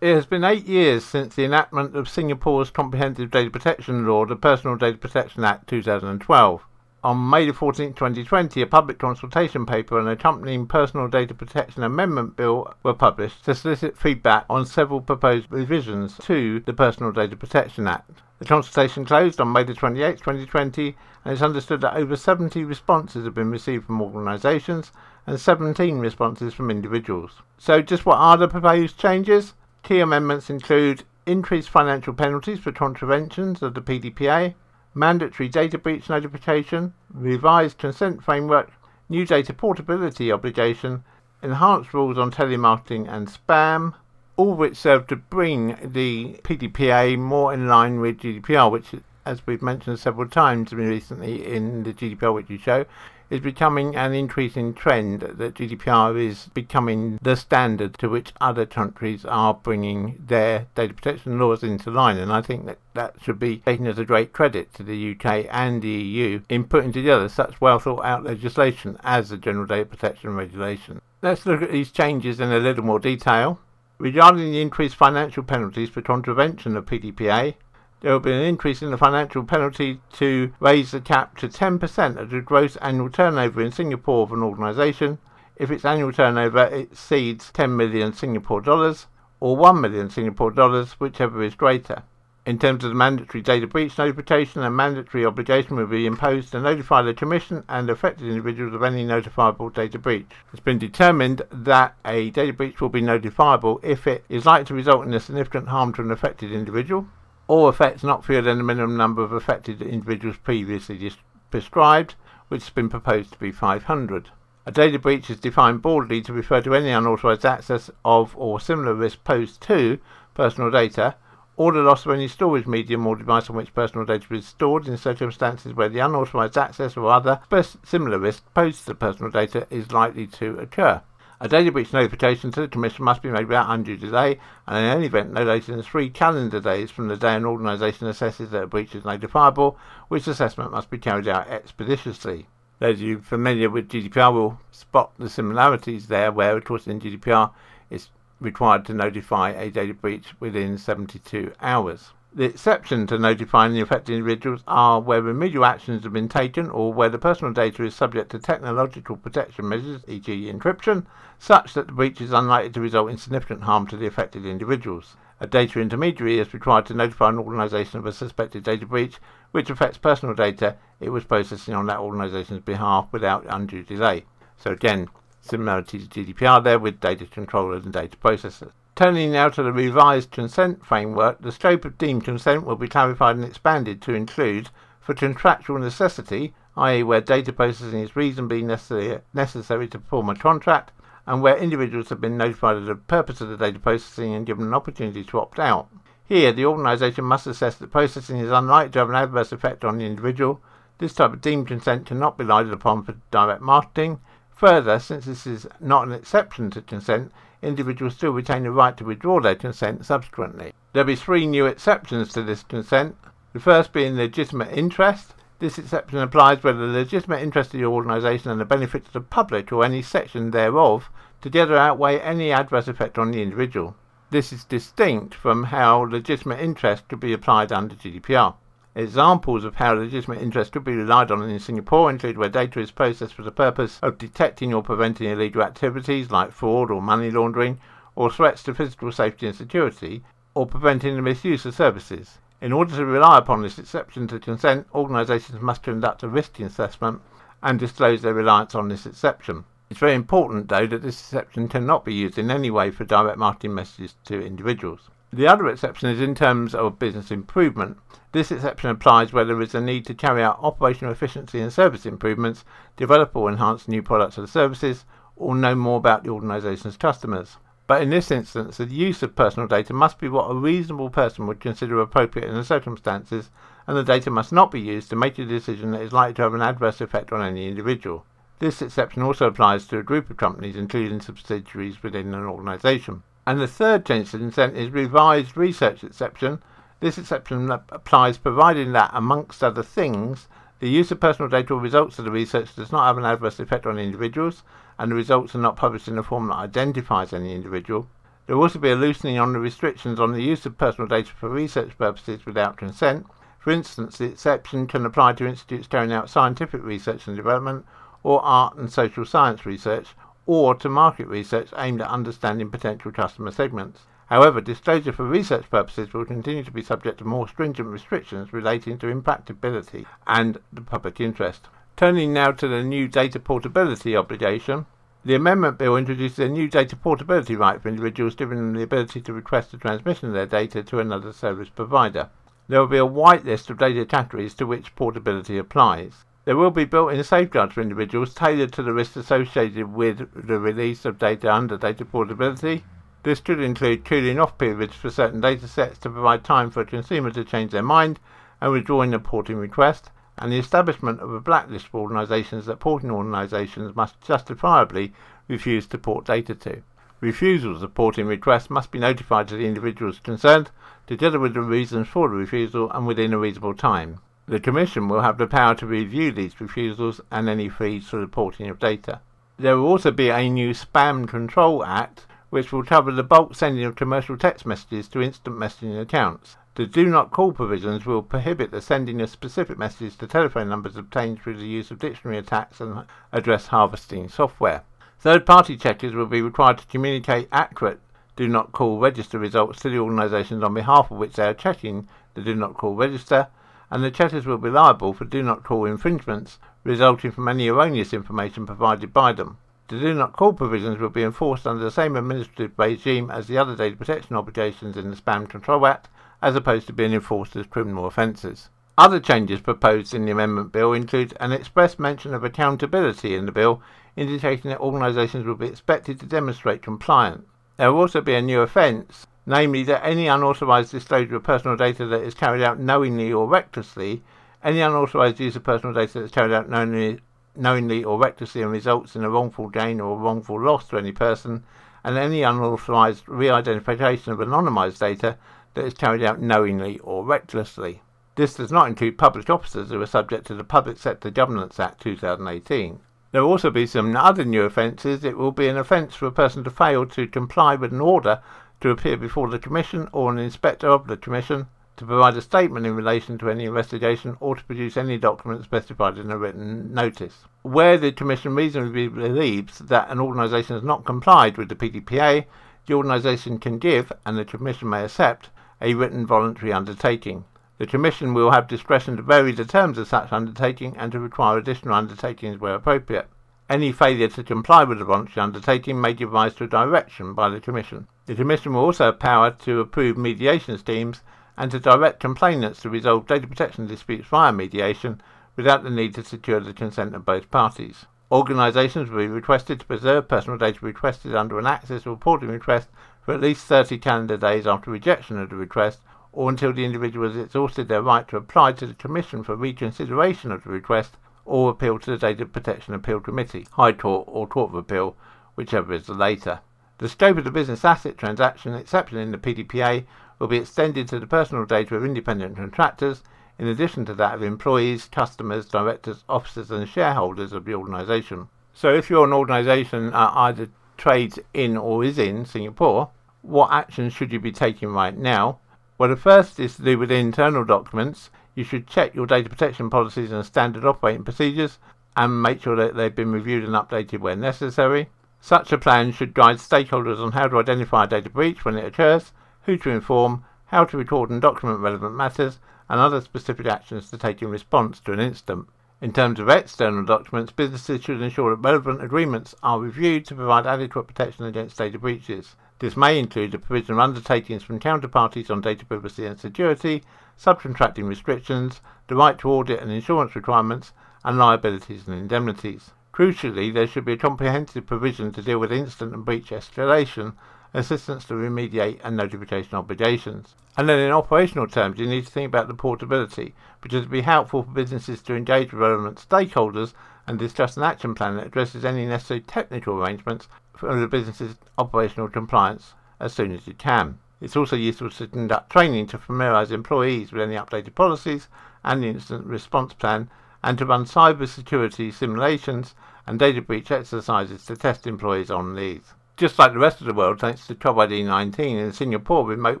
[0.00, 4.36] It has been eight years since the enactment of Singapore's Comprehensive Data Protection Law, the
[4.36, 6.62] Personal Data Protection Act 2012.
[7.04, 12.74] On May 14, 2020, a public consultation paper and accompanying Personal Data Protection Amendment Bill
[12.82, 18.22] were published to solicit feedback on several proposed revisions to the Personal Data Protection Act.
[18.40, 23.34] The consultation closed on May 28, 2020, and it's understood that over 70 responses have
[23.34, 24.90] been received from organisations
[25.24, 27.42] and 17 responses from individuals.
[27.58, 29.54] So, just what are the proposed changes?
[29.84, 34.54] Key amendments include increased financial penalties for contraventions of the PDPA,
[34.94, 38.70] mandatory data breach notification, revised consent framework,
[39.08, 41.04] new data portability obligation,
[41.42, 43.94] enhanced rules on telemarketing and spam,
[44.36, 49.62] all which serve to bring the PDPA more in line with GDPR, which, as we've
[49.62, 52.86] mentioned several times recently in the GDPR Weekly Show,
[53.30, 59.24] is becoming an increasing trend that GDPR is becoming the standard to which other countries
[59.24, 62.16] are bringing their data protection laws into line.
[62.16, 65.46] And I think that that should be taken as a great credit to the UK
[65.50, 69.86] and the EU in putting together such well thought out legislation as the General Data
[69.86, 71.00] Protection Regulation.
[71.20, 73.60] Let's look at these changes in a little more detail.
[73.98, 77.54] Regarding the increased financial penalties for contravention of PDPA,
[78.00, 82.16] there will be an increase in the financial penalty to raise the cap to 10%
[82.16, 85.18] of the gross annual turnover in Singapore of an organisation
[85.56, 89.06] if its annual turnover exceeds 10 million Singapore dollars
[89.40, 92.02] or 1 million Singapore dollars, whichever is greater.
[92.46, 96.60] In terms of the mandatory data breach notification, a mandatory obligation will be imposed to
[96.60, 100.30] notify the Commission and affected individuals of any notifiable data breach.
[100.52, 104.74] It's been determined that a data breach will be notifiable if it is likely to
[104.74, 107.06] result in a significant harm to an affected individual,
[107.48, 111.10] or effects not fewer than the minimum number of affected individuals previously
[111.50, 112.14] prescribed,
[112.48, 114.30] which has been proposed to be 500.
[114.66, 118.92] A data breach is defined broadly to refer to any unauthorized access of or similar
[118.92, 119.98] risk posed to
[120.34, 121.14] personal data,
[121.56, 124.86] or the loss of any storage medium or device on which personal data is stored
[124.86, 127.40] in circumstances where the unauthorized access or other
[127.82, 131.00] similar risk posed to personal data is likely to occur.
[131.40, 134.84] A data breach notification to the Commission must be made without undue delay, and in
[134.84, 138.64] any event no later than three calendar days from the day an organisation assesses that
[138.64, 139.76] a breach is notifiable,
[140.08, 142.48] which assessment must be carried out expeditiously.
[142.80, 147.00] Those of you familiar with GDPR will spot the similarities there, where, of course, in
[147.00, 147.52] GDPR
[147.88, 148.10] it's
[148.40, 152.12] required to notify a data breach within 72 hours.
[152.38, 156.92] The exception to notifying the affected individuals are where remedial actions have been taken or
[156.92, 161.06] where the personal data is subject to technological protection measures, e.g., encryption,
[161.40, 165.16] such that the breach is unlikely to result in significant harm to the affected individuals.
[165.40, 169.18] A data intermediary is required to notify an organisation of a suspected data breach
[169.50, 174.26] which affects personal data it was processing on that organisation's behalf without undue delay.
[174.56, 175.08] So again,
[175.40, 178.70] similarity to GDPR there with data controllers and data processors.
[178.98, 183.36] Turning now to the revised consent framework, the scope of deemed consent will be clarified
[183.36, 184.70] and expanded to include,
[185.00, 190.90] for contractual necessity, i.e., where data processing is reasonably necessary, to perform a contract,
[191.28, 194.66] and where individuals have been notified of the purpose of the data processing and given
[194.66, 195.86] an opportunity to opt out.
[196.24, 199.98] Here, the organisation must assess that processing is unlikely to have an adverse effect on
[199.98, 200.60] the individual.
[200.98, 204.18] This type of deemed consent cannot be relied upon for direct marketing.
[204.56, 207.30] Further, since this is not an exception to consent,
[207.62, 210.72] individuals still retain the right to withdraw their consent subsequently.
[210.92, 213.16] There will be three new exceptions to this consent.
[213.52, 215.34] The first being legitimate interest.
[215.58, 219.20] This exception applies where the legitimate interest of the organisation and the benefit to the
[219.20, 223.96] public or any section thereof together outweigh any adverse effect on the individual.
[224.30, 228.54] This is distinct from how legitimate interest could be applied under GDPR.
[228.98, 232.90] Examples of how legitimate interest could be relied on in Singapore include where data is
[232.90, 237.78] processed for the purpose of detecting or preventing illegal activities like fraud or money laundering,
[238.16, 242.38] or threats to physical safety and security, or preventing the misuse of services.
[242.60, 247.22] In order to rely upon this exception to consent, organisations must conduct a risk assessment
[247.62, 249.62] and disclose their reliance on this exception.
[249.90, 253.38] It's very important, though, that this exception cannot be used in any way for direct
[253.38, 255.08] marketing messages to individuals.
[255.30, 257.98] The other exception is in terms of business improvement.
[258.32, 262.06] This exception applies where there is a need to carry out operational efficiency and service
[262.06, 262.64] improvements,
[262.96, 265.04] develop or enhance new products or services,
[265.36, 267.58] or know more about the organisation's customers.
[267.86, 271.46] But in this instance, the use of personal data must be what a reasonable person
[271.46, 273.50] would consider appropriate in the circumstances,
[273.86, 276.42] and the data must not be used to make a decision that is likely to
[276.42, 278.24] have an adverse effect on any individual.
[278.60, 283.22] This exception also applies to a group of companies, including subsidiaries within an organisation.
[283.48, 286.62] And the third change to consent is revised research exception.
[287.00, 290.48] This exception applies providing that, amongst other things,
[290.80, 293.58] the use of personal data or results of the research does not have an adverse
[293.58, 294.64] effect on individuals,
[294.98, 298.06] and the results are not published in a form that identifies any individual.
[298.46, 301.32] There will also be a loosening on the restrictions on the use of personal data
[301.34, 303.24] for research purposes without consent.
[303.58, 307.86] For instance, the exception can apply to institutes carrying out scientific research and development,
[308.22, 310.08] or art and social science research,
[310.48, 314.06] or to market research aimed at understanding potential customer segments.
[314.28, 318.96] However, disclosure for research purposes will continue to be subject to more stringent restrictions relating
[318.98, 321.68] to impracticability and the public interest.
[321.98, 324.86] Turning now to the new data portability obligation,
[325.22, 329.20] the amendment bill introduces a new data portability right for individuals, giving them the ability
[329.20, 332.30] to request the transmission of their data to another service provider.
[332.68, 336.24] There will be a whitelist of data categories to which portability applies.
[336.48, 341.04] There will be built-in safeguards for individuals tailored to the risks associated with the release
[341.04, 342.84] of data under data portability.
[343.22, 346.86] This could include cooling off periods for certain data sets to provide time for a
[346.86, 348.18] consumer to change their mind
[348.62, 353.10] and withdrawing a porting request, and the establishment of a blacklist for organisations that porting
[353.10, 355.12] organisations must justifiably
[355.48, 356.80] refuse to port data to.
[357.20, 360.70] Refusals of porting requests must be notified to the individuals concerned,
[361.06, 364.20] together with the reasons for the refusal and within a reasonable time.
[364.48, 368.70] The Commission will have the power to review these refusals and any fees for reporting
[368.70, 369.20] of data.
[369.58, 373.84] There will also be a new Spam Control Act which will cover the bulk sending
[373.84, 376.56] of commercial text messages to instant messaging accounts.
[376.76, 380.96] The do not call provisions will prohibit the sending of specific messages to telephone numbers
[380.96, 384.82] obtained through the use of dictionary attacks and address harvesting software.
[385.18, 388.00] Third party checkers will be required to communicate accurate
[388.34, 392.08] do not call register results to the organisations on behalf of which they are checking
[392.32, 393.48] the do not call register
[393.90, 398.12] and the chatters will be liable for do not call infringements resulting from any erroneous
[398.12, 399.58] information provided by them.
[399.88, 403.56] The do not call provisions will be enforced under the same administrative regime as the
[403.56, 406.08] other data protection obligations in the Spam Control Act,
[406.42, 408.68] as opposed to being enforced as criminal offences.
[408.98, 413.52] Other changes proposed in the amendment bill include an express mention of accountability in the
[413.52, 413.80] bill,
[414.16, 417.46] indicating that organisations will be expected to demonstrate compliance.
[417.76, 422.04] There will also be a new offence namely that any unauthorized disclosure of personal data
[422.04, 424.22] that is carried out knowingly or recklessly,
[424.62, 427.18] any unauthorized use of personal data that is carried out knowingly,
[427.56, 431.64] knowingly or recklessly and results in a wrongful gain or wrongful loss to any person,
[432.04, 435.38] and any unauthorized re-identification of anonymized data
[435.72, 438.02] that is carried out knowingly or recklessly.
[438.34, 442.02] This does not include public officers who are subject to the Public Sector Governance Act
[442.02, 443.00] 2018.
[443.32, 445.24] There will also be some other new offences.
[445.24, 448.42] It will be an offence for a person to fail to comply with an order
[448.80, 451.66] to appear before the Commission or an inspector of the Commission,
[451.96, 456.16] to provide a statement in relation to any investigation, or to produce any document specified
[456.16, 457.44] in a written notice.
[457.62, 462.44] Where the Commission reasonably believes that an organisation has not complied with the PDPA,
[462.86, 465.50] the organisation can give, and the Commission may accept,
[465.80, 467.44] a written voluntary undertaking.
[467.78, 471.58] The Commission will have discretion to vary the terms of such undertaking and to require
[471.58, 473.28] additional undertakings where appropriate.
[473.68, 477.48] Any failure to comply with the voluntary undertaking may give rise to a direction by
[477.48, 478.06] the Commission.
[478.28, 481.22] The Commission will also have power to approve mediation schemes
[481.56, 485.22] and to direct complainants to resolve data protection disputes via mediation
[485.56, 488.04] without the need to secure the consent of both parties.
[488.30, 492.90] Organisations will be requested to preserve personal data requested under an access or reporting request
[493.22, 497.28] for at least 30 calendar days after rejection of the request or until the individual
[497.28, 501.16] has exhausted their right to apply to the Commission for reconsideration of the request
[501.46, 505.16] or appeal to the Data Protection Appeal Committee, High Court or Court of Appeal,
[505.54, 506.60] whichever is the later.
[506.98, 510.04] The scope of the business asset transaction exception in the PDPA
[510.40, 513.22] will be extended to the personal data of independent contractors,
[513.56, 518.48] in addition to that of employees, customers, directors, officers, and shareholders of the organisation.
[518.74, 523.10] So, if you're an organisation that either trades in or is in Singapore,
[523.42, 525.60] what actions should you be taking right now?
[525.98, 528.30] Well, the first is to do with internal documents.
[528.56, 531.78] You should check your data protection policies and standard operating procedures
[532.16, 535.08] and make sure that they've been reviewed and updated where necessary.
[535.40, 538.84] Such a plan should guide stakeholders on how to identify a data breach when it
[538.84, 539.32] occurs,
[539.62, 542.58] who to inform, how to record and document relevant matters,
[542.88, 545.68] and other specific actions to take in response to an incident.
[546.00, 550.66] In terms of external documents, businesses should ensure that relevant agreements are reviewed to provide
[550.66, 552.56] adequate protection against data breaches.
[552.78, 557.02] This may include the provision of undertakings from counterparties on data privacy and security,
[557.36, 560.92] subcontracting restrictions, the right to audit and insurance requirements,
[561.24, 562.90] and liabilities and indemnities.
[563.18, 567.34] Crucially, there should be a comprehensive provision to deal with incident and breach escalation,
[567.74, 570.54] assistance to remediate and notification obligations.
[570.76, 574.20] And then in operational terms, you need to think about the portability, which to be
[574.20, 576.92] helpful for businesses to engage with relevant stakeholders
[577.26, 580.46] and discuss an action plan that addresses any necessary technical arrangements
[580.76, 584.20] for the business's operational compliance as soon as you can.
[584.40, 588.46] It's also useful to conduct training to familiarise employees with any updated policies
[588.84, 590.30] and the incident response plan
[590.62, 592.94] and to run cyber security simulations
[593.26, 596.14] and data breach exercises to test employees on these.
[596.36, 599.80] Just like the rest of the world, thanks to COVID 19 in Singapore, remote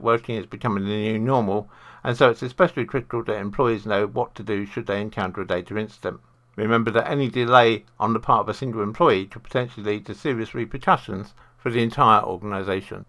[0.00, 1.70] working is becoming the new normal,
[2.02, 5.46] and so it's especially critical that employees know what to do should they encounter a
[5.46, 6.20] data incident.
[6.56, 10.14] Remember that any delay on the part of a single employee could potentially lead to
[10.14, 13.06] serious repercussions for the entire organisation.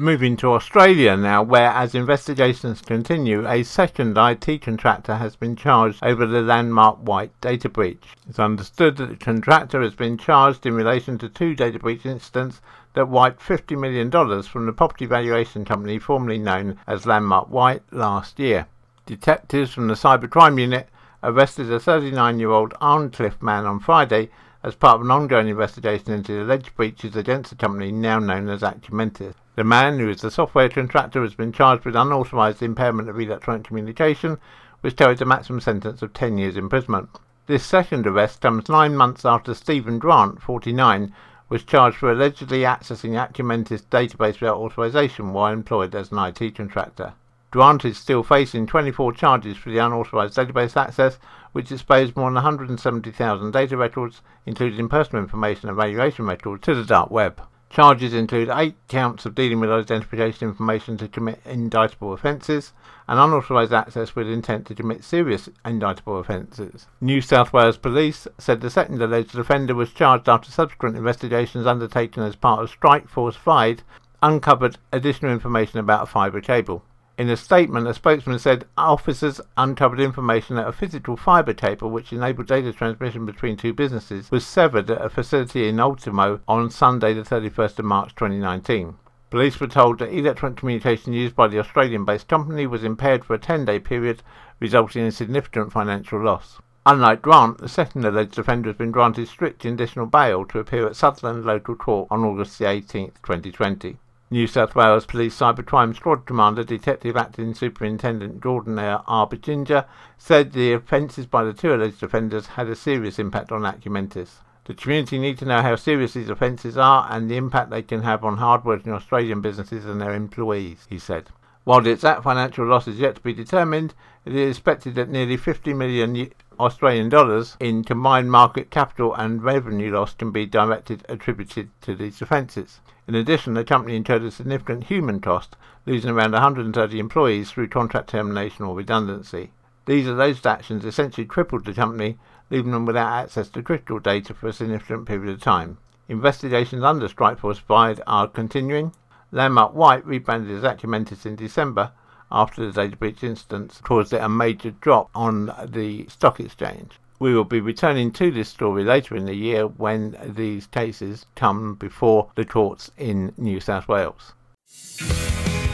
[0.00, 6.02] Moving to Australia now, where as investigations continue, a second IT contractor has been charged
[6.02, 8.16] over the LandMark White data breach.
[8.26, 12.62] It's understood that the contractor has been charged in relation to two data breach incidents
[12.94, 14.10] that wiped $50 million
[14.44, 18.68] from the property valuation company formerly known as LandMark White last year.
[19.04, 20.88] Detectives from the Cybercrime Unit
[21.22, 24.30] arrested a 39 year old Arncliffe man on Friday
[24.62, 28.48] as part of an ongoing investigation into the alleged breaches against the company now known
[28.48, 29.34] as Acumentis.
[29.60, 33.64] The man, who is the software contractor, has been charged with unauthorized impairment of electronic
[33.64, 34.38] communication,
[34.80, 37.10] which carries a maximum sentence of 10 years imprisonment.
[37.46, 41.12] This second arrest comes nine months after Stephen Grant, 49,
[41.50, 47.12] was charged for allegedly accessing Acumentis database without authorization while employed as an IT contractor.
[47.50, 51.18] Grant is still facing 24 charges for the unauthorized database access,
[51.52, 56.82] which exposed more than 170,000 data records, including personal information and valuation records, to the
[56.82, 57.42] dark web.
[57.70, 62.72] Charges include eight counts of dealing with identification information to commit indictable offences
[63.06, 66.88] and unauthorised access with intent to commit serious indictable offences.
[67.00, 72.24] New South Wales Police said the second alleged offender was charged after subsequent investigations undertaken
[72.24, 73.84] as part of Strike Force 5
[74.20, 76.82] uncovered additional information about a fibre cable.
[77.20, 82.14] In a statement, a spokesman said officers uncovered information that a physical fibre cable which
[82.14, 87.12] enabled data transmission between two businesses was severed at a facility in Ultimo on Sunday,
[87.12, 88.96] the 31st of March 2019.
[89.28, 93.34] Police were told that electronic communication used by the Australian based company was impaired for
[93.34, 94.22] a 10 day period,
[94.58, 96.58] resulting in significant financial loss.
[96.86, 100.96] Unlike Grant, the second alleged offender has been granted strict conditional bail to appear at
[100.96, 103.98] Sutherland Local Court on August 18, 2020.
[104.32, 109.86] New South Wales Police Cybercrime Squad Commander Detective Acting Superintendent Gordon Arbuginger
[110.18, 114.34] said the offences by the two alleged offenders had a serious impact on Acumentis.
[114.66, 118.02] The community need to know how serious these offences are and the impact they can
[118.02, 121.30] have on hard-working Australian businesses and their employees, he said.
[121.64, 123.94] While the exact financial loss is yet to be determined,
[124.24, 129.92] it is expected that nearly 50 million Australian dollars in combined market capital and revenue
[129.92, 132.80] loss can be directed attributed to these offences.
[133.08, 135.56] In addition, the company incurred a significant human cost,
[135.86, 139.52] losing around 130 employees through contract termination or redundancy.
[139.86, 142.18] These alleged actions essentially crippled the company,
[142.50, 145.78] leaving them without access to critical data for a significant period of time.
[146.08, 148.92] Investigations under Strikeforce 5 are continuing.
[149.32, 151.92] LandMark White, rebranded as Acumentis in December,
[152.32, 156.92] after the data breach incident caused it a major drop on the stock exchange.
[157.18, 161.74] We will be returning to this story later in the year when these cases come
[161.74, 164.32] before the courts in New South Wales.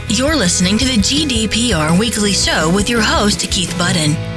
[0.09, 4.36] You're listening to the GDPR Weekly Show with your host, Keith Budden.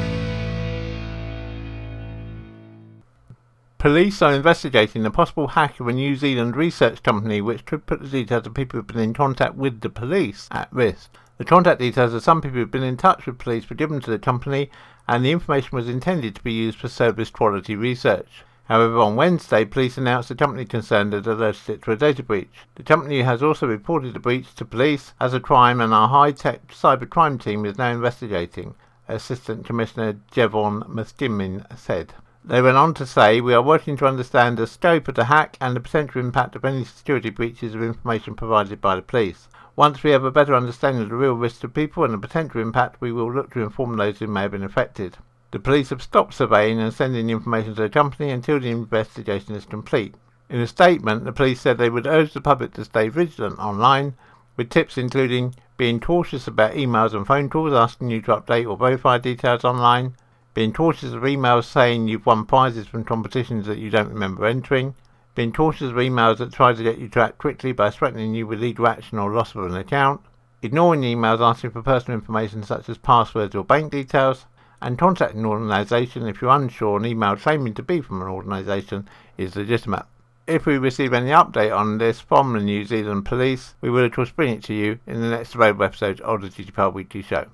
[3.81, 8.03] Police are investigating the possible hack of a New Zealand research company which could put
[8.03, 11.17] the details of people who have been in contact with the police at risk.
[11.39, 13.99] The contact details of some people who have been in touch with police were given
[14.01, 14.71] to the company
[15.09, 18.45] and the information was intended to be used for service quality research.
[18.65, 22.53] However, on Wednesday, police announced the company concerned had alerted it to a data breach.
[22.75, 26.69] The company has also reported the breach to police as a crime, and our high-tech
[26.69, 28.75] cybercrime team is now investigating,
[29.09, 32.13] Assistant Commissioner Jevon McSkimming said.
[32.43, 35.59] They went on to say, We are working to understand the scope of the hack
[35.61, 39.47] and the potential impact of any security breaches of information provided by the police.
[39.77, 42.63] Once we have a better understanding of the real risks to people and the potential
[42.63, 45.19] impact, we will look to inform those who may have been affected.
[45.51, 49.67] The police have stopped surveying and sending information to the company until the investigation is
[49.67, 50.15] complete.
[50.49, 54.15] In a statement, the police said they would urge the public to stay vigilant online,
[54.57, 58.79] with tips including being cautious about emails and phone calls asking you to update or
[58.79, 60.15] verify details online,
[60.53, 64.95] being cautious of emails saying you've won prizes from competitions that you don't remember entering,
[65.35, 68.47] being cautious of emails that try to get you to act quickly by threatening you
[68.47, 70.21] with legal action or loss of an account,
[70.63, 74.47] ignoring emails asking for personal information such as passwords or bank details,
[74.83, 79.09] and contacting an organisation if you're unsure an email claiming to be from an organisation
[79.37, 80.07] is legitimate.
[80.47, 84.13] If we receive any update on this from the New Zealand Police, we will of
[84.13, 87.47] course bring it to you in the next available episode of the GDPR Weekly Show.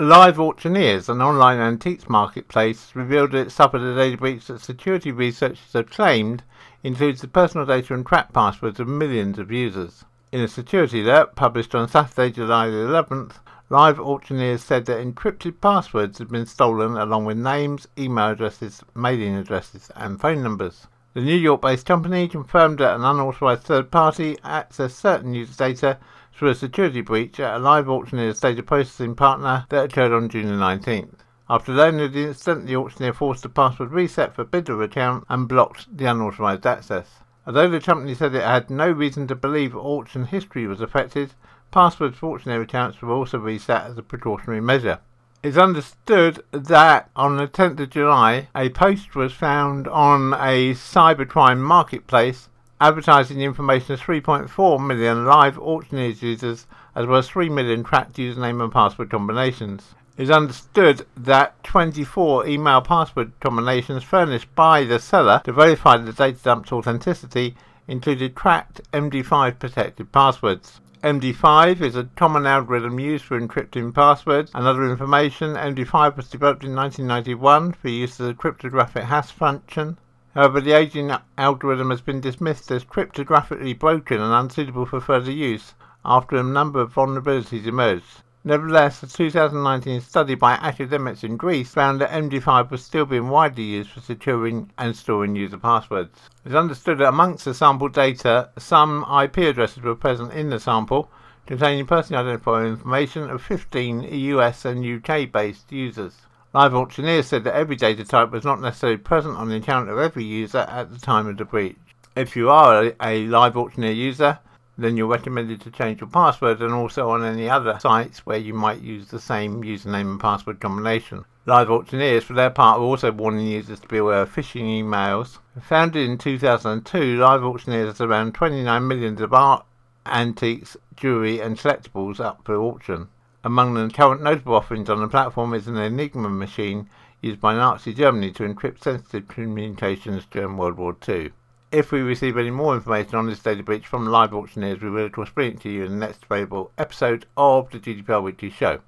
[0.00, 5.10] Live Auctioneers, an online antiques marketplace, revealed that it suffered a data breach that security
[5.10, 6.44] researchers have claimed
[6.84, 10.04] includes the personal data and track passwords of millions of users.
[10.30, 13.40] In a security alert published on Saturday, July the 11th,
[13.70, 19.34] Live Auctioneers said that encrypted passwords had been stolen along with names, email addresses, mailing
[19.34, 20.86] addresses, and phone numbers.
[21.14, 25.98] The New York based company confirmed that an unauthorized third party accessed certain user data
[26.38, 30.46] through a security breach at a live auctioneer's data processing partner that occurred on June
[30.46, 31.16] the 19th.
[31.50, 35.48] After learning of the incident, the auctioneer forced a password reset for bidder account and
[35.48, 37.08] blocked the unauthorized access.
[37.44, 41.34] Although the company said it had no reason to believe auction history was affected,
[41.72, 45.00] passwords for auctioneer accounts were also reset as a precautionary measure.
[45.42, 51.58] It's understood that on the 10th of July, a post was found on a cybercrime
[51.58, 52.48] marketplace
[52.80, 58.62] advertising information of 3.4 million live auctioneers users as well as 3 million tracked username
[58.62, 59.94] and password combinations.
[60.16, 66.12] It is understood that 24 email password combinations furnished by the seller to verify the
[66.12, 67.56] data dump's authenticity
[67.86, 70.80] included cracked MD5 protected passwords.
[71.02, 75.54] MD5 is a common algorithm used for encrypting passwords and other information.
[75.54, 79.96] MD5 was developed in 1991 for use as a cryptographic hash function
[80.38, 85.32] Uh, However, the aging algorithm has been dismissed as cryptographically broken and unsuitable for further
[85.32, 85.74] use
[86.04, 88.22] after a number of vulnerabilities emerged.
[88.44, 93.64] Nevertheless, a 2019 study by academics in Greece found that MD5 was still being widely
[93.64, 96.30] used for securing and storing user passwords.
[96.44, 100.60] It is understood that amongst the sample data, some IP addresses were present in the
[100.60, 101.10] sample
[101.46, 106.27] containing personally identifiable information of 15 US and UK based users.
[106.58, 109.96] Live Auctioneer said that every data type was not necessarily present on the account of
[109.96, 111.78] every user at the time of the breach.
[112.16, 114.40] If you are a, Live Auctioneer user,
[114.76, 118.54] then you're recommended to change your password and also on any other sites where you
[118.54, 121.24] might use the same username and password combination.
[121.46, 125.38] Live Auctioneers, for their part, are also warning users to be aware of phishing emails.
[125.62, 129.64] Founded in 2002, Live Auctioneers has around 29 million of art,
[130.06, 133.06] antiques, jewellery, and collectibles up for auction.
[133.44, 136.88] Among the current notable offerings on the platform is an Enigma machine
[137.20, 141.30] used by Nazi Germany to encrypt sensitive communications during World War II.
[141.70, 145.06] If we receive any more information on this data breach from live auctioneers, we will
[145.06, 148.50] of course bring it to you in the next available episode of the GDPR Weekly
[148.50, 148.80] Show.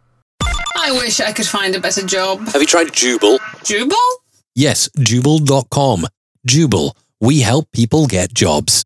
[0.42, 2.40] I wish I could find a better job.
[2.48, 3.38] Have you tried Jooble?
[3.62, 3.94] Jooble?
[4.56, 6.06] Yes, Jooble.com.
[6.48, 6.92] Jooble.
[7.20, 8.84] We help people get jobs.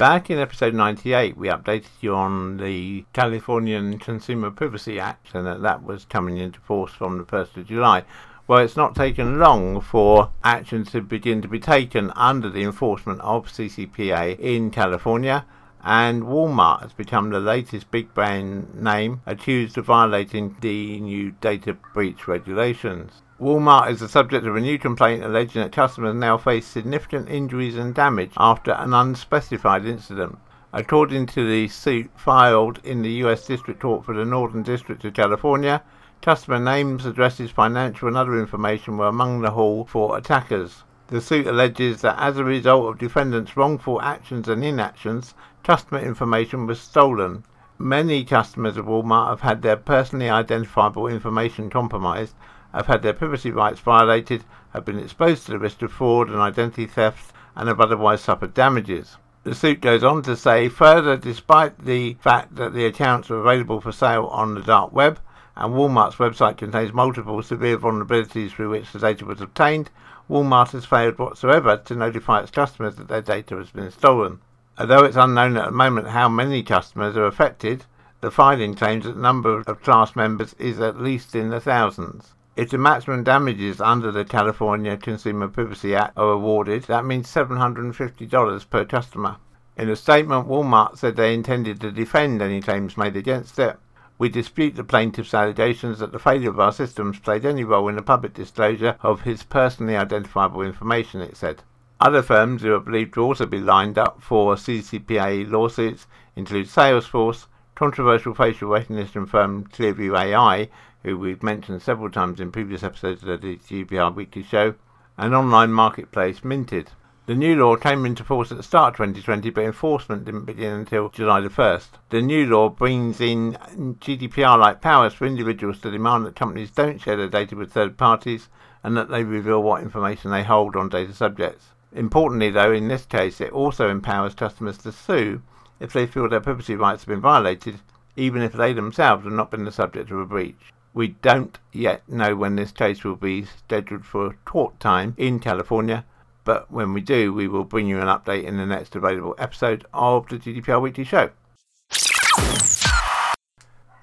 [0.00, 5.60] Back in episode 98, we updated you on the Californian Consumer Privacy Act and that
[5.60, 8.04] that was coming into force from the 1st of July.
[8.48, 13.20] Well, it's not taken long for action to begin to be taken under the enforcement
[13.20, 15.44] of CCPA in California,
[15.84, 21.74] and Walmart has become the latest big brand name accused of violating the new data
[21.92, 23.20] breach regulations.
[23.40, 27.74] Walmart is the subject of a new complaint alleging that customers now face significant injuries
[27.74, 30.38] and damage after an unspecified incident.
[30.74, 33.46] According to the suit filed in the U.S.
[33.46, 35.82] District Court for the Northern District of California,
[36.20, 40.84] customer names, addresses, financial, and other information were among the haul for attackers.
[41.06, 45.34] The suit alleges that as a result of defendants' wrongful actions and inactions,
[45.64, 47.44] customer information was stolen.
[47.78, 52.34] Many customers of Walmart have had their personally identifiable information compromised,
[52.72, 56.38] have had their privacy rights violated, have been exposed to the risk of fraud and
[56.38, 59.16] identity theft, and have otherwise suffered damages.
[59.42, 63.80] The suit goes on to say further, despite the fact that the accounts are available
[63.80, 65.18] for sale on the dark web,
[65.56, 69.90] and Walmart's website contains multiple severe vulnerabilities through which the data was obtained,
[70.30, 74.38] Walmart has failed whatsoever to notify its customers that their data has been stolen.
[74.78, 77.84] Although it's unknown at the moment how many customers are affected,
[78.20, 82.34] the filing claims that the number of class members is at least in the thousands.
[82.60, 88.68] If the maximum damages under the California Consumer Privacy Act are awarded, that means $750
[88.68, 89.36] per customer.
[89.78, 93.78] In a statement, Walmart said they intended to defend any claims made against it.
[94.18, 97.96] We dispute the plaintiff's allegations that the failure of our systems played any role in
[97.96, 101.62] the public disclosure of his personally identifiable information, it said.
[101.98, 106.06] Other firms who are believed to also be lined up for CCPA lawsuits
[106.36, 107.46] include Salesforce,
[107.80, 110.68] controversial facial recognition firm Clearview AI,
[111.02, 114.74] who we've mentioned several times in previous episodes of the GDPR Weekly Show,
[115.16, 116.88] and online marketplace Minted.
[117.24, 120.74] The new law came into force at the start of 2020, but enforcement didn't begin
[120.74, 121.88] until July the 1st.
[122.10, 127.16] The new law brings in GDPR-like powers for individuals to demand that companies don't share
[127.16, 128.50] their data with third parties
[128.84, 131.68] and that they reveal what information they hold on data subjects.
[131.94, 135.40] Importantly, though, in this case, it also empowers customers to sue
[135.80, 137.80] if they feel their privacy rights have been violated,
[138.16, 140.72] even if they themselves have not been the subject of a breach.
[140.92, 146.04] We don't yet know when this case will be scheduled for court time in California,
[146.44, 149.86] but when we do, we will bring you an update in the next available episode
[149.94, 151.30] of the GDPR Weekly Show.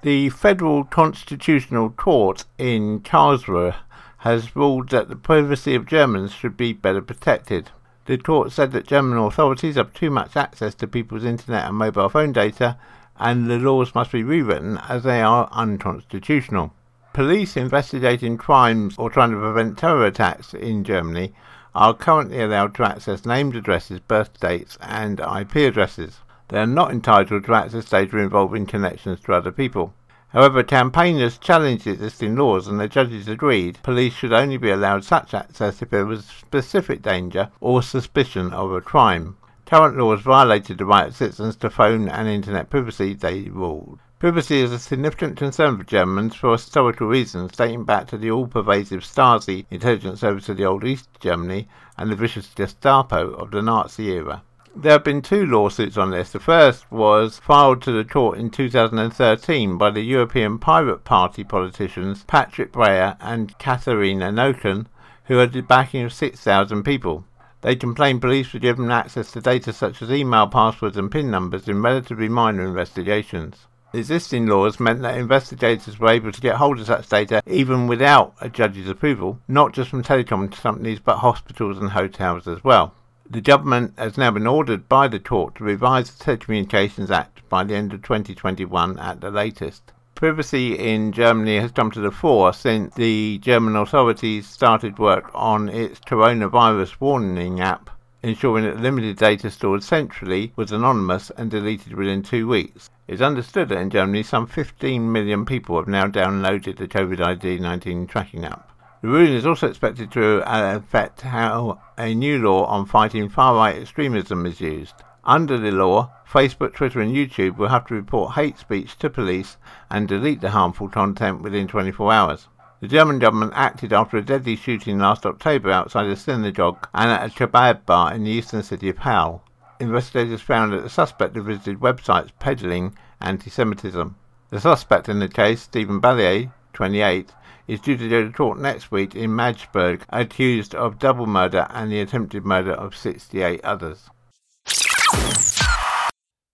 [0.02, 3.74] The Federal Constitutional Court in Karlsruhe
[4.18, 7.70] has ruled that the privacy of Germans should be better protected.
[8.08, 12.08] The court said that German authorities have too much access to people's internet and mobile
[12.08, 12.78] phone data,
[13.18, 16.72] and the laws must be rewritten as they are unconstitutional.
[17.12, 21.34] Police investigating crimes or trying to prevent terror attacks in Germany
[21.74, 26.20] are currently allowed to access named addresses, birth dates, and IP addresses.
[26.48, 29.92] They are not entitled to access data involving connections to other people.
[30.32, 35.32] However, campaigners challenged existing laws and the judges agreed police should only be allowed such
[35.32, 39.38] access if there was specific danger or suspicion of a crime.
[39.64, 44.00] Current laws violated the right of citizens to phone and internet privacy, they ruled.
[44.18, 49.00] Privacy is a significant concern for Germans for historical reasons dating back to the all-pervasive
[49.00, 54.10] Stasi intelligence service of the old East Germany and the vicious Gestapo of the Nazi
[54.10, 54.42] era.
[54.80, 56.30] There have been two lawsuits on this.
[56.30, 62.22] The first was filed to the court in 2013 by the European Pirate Party politicians
[62.28, 64.86] Patrick Breyer and Katharina Nocun,
[65.24, 67.24] who had the backing of 6,000 people.
[67.62, 71.66] They complained police were given access to data such as email passwords and PIN numbers
[71.66, 73.66] in relatively minor investigations.
[73.92, 78.32] Existing laws meant that investigators were able to get hold of such data even without
[78.40, 82.94] a judge's approval, not just from telecom companies but hospitals and hotels as well.
[83.30, 87.62] The government has now been ordered by the court to revise the Telecommunications Act by
[87.62, 89.92] the end of 2021 at the latest.
[90.14, 95.68] Privacy in Germany has come to the fore since the German authorities started work on
[95.68, 97.90] its coronavirus warning app,
[98.22, 102.88] ensuring that limited data stored centrally was anonymous and deleted within two weeks.
[103.06, 107.58] It's understood that in Germany some 15 million people have now downloaded the COVID ID
[107.58, 108.67] 19 tracking app.
[109.00, 113.54] The ruling is also expected to uh, affect how a new law on fighting far
[113.54, 114.94] right extremism is used.
[115.24, 119.56] Under the law, Facebook, Twitter, and YouTube will have to report hate speech to police
[119.90, 122.48] and delete the harmful content within 24 hours.
[122.80, 127.26] The German government acted after a deadly shooting last October outside a synagogue and at
[127.26, 129.42] a kebab bar in the eastern city of Halle
[129.80, 134.16] investigators found that the suspect had visited websites peddling anti Semitism.
[134.50, 137.32] The suspect in the case, Stephan Balliet, 28,
[137.68, 141.92] is due to go to court next week in Magdeburg, accused of double murder and
[141.92, 144.10] the attempted murder of 68 others.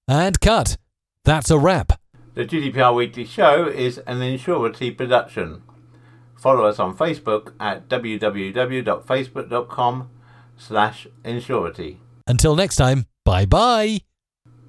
[0.07, 0.77] And cut.
[1.25, 1.99] That's a wrap.
[2.35, 5.63] The GDPR Weekly Show is an Insurity production.
[6.37, 10.11] Follow us on Facebook at www.facebook.com
[10.57, 11.97] slash Insurity.
[12.27, 14.01] Until next time, bye bye.